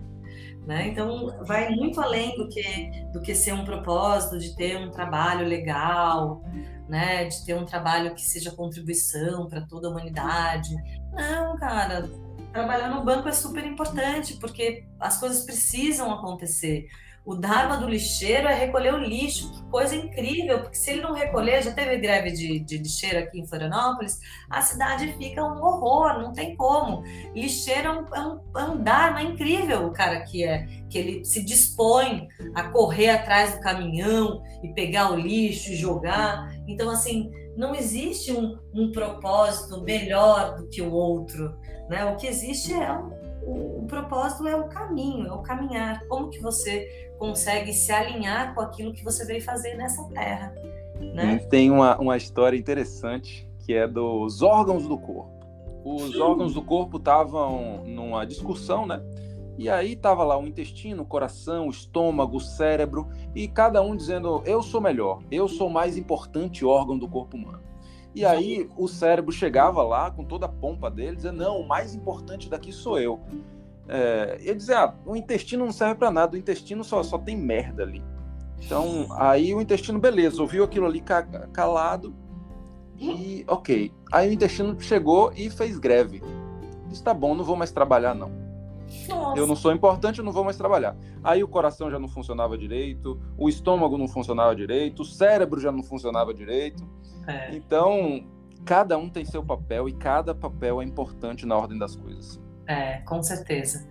Né? 0.66 0.88
Então, 0.88 1.34
vai 1.46 1.70
muito 1.70 1.98
além 1.98 2.36
do 2.36 2.46
que, 2.46 2.90
do 3.14 3.22
que 3.22 3.34
ser 3.34 3.54
um 3.54 3.64
propósito 3.64 4.38
de 4.38 4.54
ter 4.54 4.76
um 4.76 4.90
trabalho 4.90 5.46
legal, 5.46 6.44
né? 6.88 7.24
de 7.24 7.42
ter 7.46 7.54
um 7.54 7.64
trabalho 7.64 8.14
que 8.14 8.22
seja 8.22 8.50
contribuição 8.50 9.48
para 9.48 9.62
toda 9.62 9.88
a 9.88 9.90
humanidade. 9.90 10.74
Não, 11.14 11.56
cara, 11.56 12.06
trabalhar 12.56 12.88
no 12.88 13.04
banco 13.04 13.28
é 13.28 13.32
super 13.32 13.64
importante, 13.66 14.34
porque 14.38 14.84
as 14.98 15.20
coisas 15.20 15.44
precisam 15.44 16.10
acontecer. 16.10 16.88
O 17.26 17.34
Dharma 17.34 17.76
do 17.76 17.88
lixeiro 17.88 18.46
é 18.46 18.54
recolher 18.54 18.94
o 18.94 18.98
lixo, 18.98 19.50
que 19.50 19.64
coisa 19.64 19.96
incrível, 19.96 20.60
porque 20.60 20.76
se 20.76 20.92
ele 20.92 21.02
não 21.02 21.12
recolher, 21.12 21.60
já 21.60 21.72
teve 21.72 21.98
greve 21.98 22.30
de, 22.30 22.60
de 22.60 22.78
lixeiro 22.78 23.18
aqui 23.18 23.40
em 23.40 23.46
Florianópolis, 23.46 24.20
a 24.48 24.62
cidade 24.62 25.12
fica 25.18 25.42
um 25.42 25.60
horror, 25.60 26.22
não 26.22 26.32
tem 26.32 26.54
como. 26.54 27.02
Lixeiro 27.34 27.88
é 27.88 27.90
um, 27.90 28.14
é 28.14 28.20
um, 28.20 28.40
é 28.56 28.64
um 28.64 28.80
Dharma 28.80 29.22
incrível, 29.22 29.88
o 29.88 29.92
cara 29.92 30.20
que 30.20 30.44
é, 30.44 30.68
que 30.88 30.96
ele 30.96 31.24
se 31.24 31.42
dispõe 31.42 32.28
a 32.54 32.62
correr 32.70 33.10
atrás 33.10 33.54
do 33.54 33.60
caminhão 33.60 34.40
e 34.62 34.68
pegar 34.68 35.10
o 35.10 35.16
lixo 35.16 35.72
e 35.72 35.76
jogar. 35.76 36.48
Então, 36.68 36.88
assim, 36.88 37.28
não 37.56 37.74
existe 37.74 38.32
um, 38.32 38.56
um 38.72 38.92
propósito 38.92 39.82
melhor 39.82 40.54
do 40.54 40.68
que 40.68 40.80
o 40.80 40.92
outro. 40.92 41.56
Né? 41.88 42.04
O 42.04 42.16
que 42.16 42.26
existe 42.26 42.72
é 42.72 42.92
o, 42.92 43.15
o, 43.46 43.82
o, 43.82 43.86
propósito 43.86 44.46
é 44.48 44.56
o 44.56 44.68
caminho, 44.68 45.28
é 45.28 45.32
o 45.32 45.38
caminhar. 45.38 46.04
Como 46.08 46.28
que 46.28 46.40
você 46.40 47.10
consegue 47.18 47.72
se 47.72 47.92
alinhar 47.92 48.54
com 48.54 48.60
aquilo 48.60 48.92
que 48.92 49.04
você 49.04 49.24
veio 49.24 49.40
fazer 49.40 49.74
nessa 49.76 50.02
terra? 50.08 50.52
Né? 51.14 51.38
Tem 51.48 51.70
uma, 51.70 51.96
uma 51.98 52.16
história 52.16 52.56
interessante 52.56 53.48
que 53.60 53.72
é 53.72 53.86
dos 53.86 54.42
órgãos 54.42 54.86
do 54.86 54.98
corpo. 54.98 55.36
Os 55.84 56.12
Sim. 56.12 56.20
órgãos 56.20 56.54
do 56.54 56.62
corpo 56.62 56.96
estavam 56.96 57.84
numa 57.84 58.24
discussão, 58.24 58.86
né? 58.86 59.00
E 59.58 59.70
aí 59.70 59.96
tava 59.96 60.22
lá 60.22 60.38
o 60.38 60.46
intestino, 60.46 61.02
o 61.02 61.06
coração, 61.06 61.68
o 61.68 61.70
estômago, 61.70 62.36
o 62.36 62.40
cérebro, 62.40 63.08
e 63.34 63.48
cada 63.48 63.80
um 63.80 63.96
dizendo: 63.96 64.42
eu 64.44 64.62
sou 64.62 64.80
melhor, 64.80 65.22
eu 65.30 65.48
sou 65.48 65.70
mais 65.70 65.96
importante 65.96 66.64
órgão 66.64 66.98
do 66.98 67.08
corpo 67.08 67.36
humano. 67.36 67.65
E 68.16 68.24
aí 68.24 68.66
o 68.78 68.88
cérebro 68.88 69.30
chegava 69.30 69.82
lá 69.82 70.10
com 70.10 70.24
toda 70.24 70.46
a 70.46 70.48
pompa 70.48 70.90
dele, 70.90 71.16
dizendo: 71.16 71.36
não, 71.36 71.60
o 71.60 71.68
mais 71.68 71.94
importante 71.94 72.48
daqui 72.48 72.72
sou 72.72 72.98
eu. 72.98 73.20
É, 73.86 74.38
e 74.40 74.54
dizer: 74.54 74.74
ah, 74.74 74.94
o 75.04 75.14
intestino 75.14 75.66
não 75.66 75.72
serve 75.72 75.96
para 75.96 76.10
nada, 76.10 76.34
o 76.34 76.38
intestino 76.38 76.82
só, 76.82 77.02
só 77.02 77.18
tem 77.18 77.36
merda 77.36 77.82
ali. 77.82 78.02
Então, 78.58 79.06
aí 79.10 79.54
o 79.54 79.60
intestino, 79.60 79.98
beleza, 79.98 80.40
ouviu 80.40 80.64
aquilo 80.64 80.86
ali 80.86 81.04
calado 81.52 82.14
e 82.98 83.44
ok. 83.46 83.92
Aí 84.10 84.30
o 84.30 84.32
intestino 84.32 84.80
chegou 84.80 85.30
e 85.36 85.50
fez 85.50 85.78
greve. 85.78 86.22
Disse: 86.88 87.02
tá 87.02 87.12
bom, 87.12 87.34
não 87.34 87.44
vou 87.44 87.54
mais 87.54 87.70
trabalhar 87.70 88.14
não. 88.14 88.30
Nossa. 89.10 89.38
Eu 89.38 89.46
não 89.46 89.56
sou 89.56 89.72
importante, 89.72 90.20
eu 90.20 90.24
não 90.24 90.32
vou 90.32 90.42
mais 90.42 90.56
trabalhar. 90.56 90.96
Aí 91.22 91.44
o 91.44 91.48
coração 91.48 91.90
já 91.90 91.98
não 91.98 92.08
funcionava 92.08 92.56
direito, 92.56 93.20
o 93.36 93.46
estômago 93.46 93.98
não 93.98 94.08
funcionava 94.08 94.56
direito, 94.56 95.02
o 95.02 95.04
cérebro 95.04 95.60
já 95.60 95.70
não 95.70 95.82
funcionava 95.82 96.32
direito. 96.32 96.82
É. 97.26 97.54
Então, 97.54 98.24
cada 98.64 98.96
um 98.98 99.08
tem 99.08 99.24
seu 99.24 99.42
papel 99.42 99.88
e 99.88 99.92
cada 99.92 100.34
papel 100.34 100.80
é 100.80 100.84
importante 100.84 101.46
na 101.46 101.56
ordem 101.56 101.78
das 101.78 101.96
coisas. 101.96 102.40
É, 102.66 102.98
com 102.98 103.22
certeza. 103.22 103.86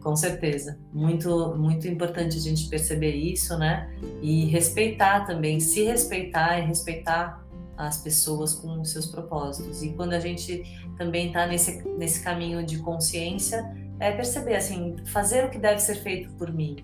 Com 0.00 0.16
certeza. 0.16 0.78
Muito, 0.92 1.54
muito 1.56 1.86
importante 1.86 2.36
a 2.36 2.40
gente 2.40 2.68
perceber 2.68 3.14
isso, 3.14 3.58
né? 3.58 3.90
E 4.22 4.46
respeitar 4.46 5.26
também, 5.26 5.60
se 5.60 5.84
respeitar 5.84 6.58
e 6.58 6.66
respeitar 6.66 7.44
as 7.76 7.98
pessoas 7.98 8.54
com 8.54 8.82
seus 8.84 9.06
propósitos. 9.06 9.82
E 9.82 9.90
quando 9.92 10.12
a 10.12 10.20
gente 10.20 10.62
também 10.96 11.28
está 11.28 11.46
nesse, 11.46 11.82
nesse 11.96 12.22
caminho 12.22 12.64
de 12.64 12.78
consciência, 12.78 13.74
é 13.98 14.12
perceber, 14.12 14.56
assim, 14.56 14.96
fazer 15.06 15.44
o 15.44 15.50
que 15.50 15.58
deve 15.58 15.80
ser 15.80 15.96
feito 15.96 16.30
por 16.32 16.52
mim. 16.52 16.76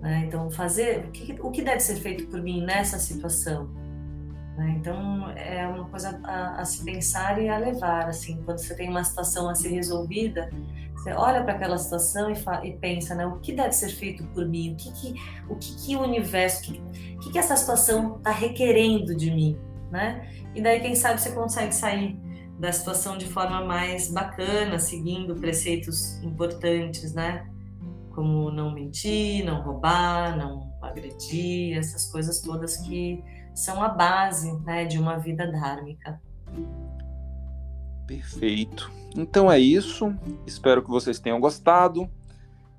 Né? 0.00 0.24
Então, 0.26 0.50
fazer 0.50 1.06
o 1.06 1.10
que, 1.10 1.36
o 1.40 1.50
que 1.50 1.62
deve 1.62 1.80
ser 1.80 1.96
feito 1.96 2.26
por 2.26 2.42
mim 2.42 2.64
nessa 2.64 2.98
situação. 2.98 3.70
Né? 4.56 4.76
Então, 4.78 5.30
é 5.30 5.66
uma 5.66 5.84
coisa 5.86 6.20
a, 6.22 6.60
a, 6.60 6.64
se 6.64 6.84
pensar 6.84 7.40
e 7.42 7.48
a 7.48 7.58
levar. 7.58 8.08
Assim, 8.08 8.40
quando 8.44 8.58
você 8.58 8.74
tem 8.74 8.88
uma 8.88 9.02
situação 9.02 9.48
a 9.48 9.54
ser 9.54 9.70
resolvida, 9.70 10.50
você 10.94 11.12
olha 11.12 11.42
para 11.42 11.54
aquela 11.54 11.76
situação 11.76 12.30
e, 12.30 12.36
e, 12.68 12.72
pensa, 12.72 13.14
né, 13.14 13.26
o 13.26 13.38
que 13.40 13.52
deve 13.52 13.72
ser 13.72 13.88
feito 13.88 14.24
por 14.28 14.46
mim? 14.46 14.72
O 14.72 14.76
que, 14.76 14.92
que 14.92 15.14
o, 15.48 15.56
que, 15.56 15.76
que 15.76 15.96
o 15.96 16.02
universo, 16.02 16.60
o 16.60 16.64
que, 16.64 16.82
que, 17.20 17.32
que 17.32 17.38
essa 17.38 17.56
situação 17.56 18.16
está 18.16 18.30
requerendo 18.30 19.14
de 19.14 19.30
mim? 19.30 19.58
Né? 19.90 20.28
E 20.54 20.62
daí, 20.62 20.80
quem 20.80 20.94
sabe, 20.94 21.20
você 21.20 21.32
consegue 21.32 21.74
sair 21.74 22.18
da 22.58 22.72
situação 22.72 23.18
de 23.18 23.26
forma 23.26 23.64
mais 23.64 24.10
bacana, 24.10 24.78
seguindo 24.78 25.34
preceitos 25.34 26.22
importantes, 26.22 27.12
né? 27.12 27.48
Como 28.14 28.50
não 28.50 28.72
mentir, 28.72 29.44
não 29.44 29.60
roubar, 29.60 30.36
não 30.36 30.72
agredir, 30.80 31.76
essas 31.76 32.10
coisas 32.10 32.40
todas 32.40 32.76
que 32.76 33.22
são 33.54 33.82
a 33.82 33.88
base 33.88 34.52
né, 34.60 34.84
de 34.84 34.98
uma 34.98 35.16
vida 35.16 35.50
dhármica. 35.50 36.20
Perfeito. 38.06 38.90
Então 39.16 39.50
é 39.50 39.58
isso. 39.58 40.14
Espero 40.46 40.82
que 40.82 40.90
vocês 40.90 41.18
tenham 41.18 41.40
gostado. 41.40 42.10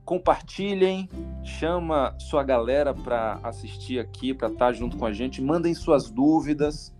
Compartilhem, 0.03 1.09
chama 1.43 2.15
sua 2.19 2.43
galera 2.43 2.93
para 2.93 3.39
assistir 3.41 3.99
aqui, 3.99 4.33
para 4.33 4.49
estar 4.49 4.67
tá 4.67 4.73
junto 4.73 4.97
com 4.97 5.05
a 5.05 5.13
gente. 5.13 5.41
Mandem 5.41 5.73
suas 5.73 6.11
dúvidas 6.11 6.93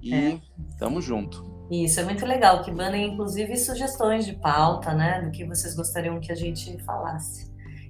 e 0.00 0.14
é. 0.14 0.40
tamo 0.78 1.00
junto. 1.00 1.58
Isso 1.70 2.00
é 2.00 2.04
muito 2.04 2.24
legal, 2.24 2.62
que 2.62 2.70
mandem 2.70 3.12
inclusive 3.12 3.56
sugestões 3.56 4.24
de 4.24 4.34
pauta, 4.34 4.94
né, 4.94 5.20
do 5.20 5.30
que 5.30 5.44
vocês 5.44 5.74
gostariam 5.74 6.20
que 6.20 6.32
a 6.32 6.34
gente 6.34 6.78
falasse. 6.84 7.47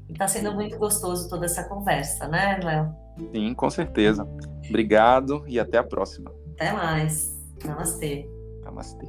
E 0.08 0.12
está 0.12 0.26
sendo 0.26 0.52
muito 0.54 0.78
gostoso 0.78 1.28
toda 1.28 1.44
essa 1.44 1.64
conversa, 1.64 2.26
né, 2.28 2.58
Léo? 2.62 2.94
Sim, 3.32 3.54
com 3.54 3.68
certeza. 3.68 4.26
Obrigado 4.68 5.44
e 5.46 5.58
até 5.58 5.78
a 5.78 5.84
próxima. 5.84 6.32
Até 6.54 6.72
mais. 6.72 7.36
Namastê. 7.64 8.28
Namastê. 8.62 9.06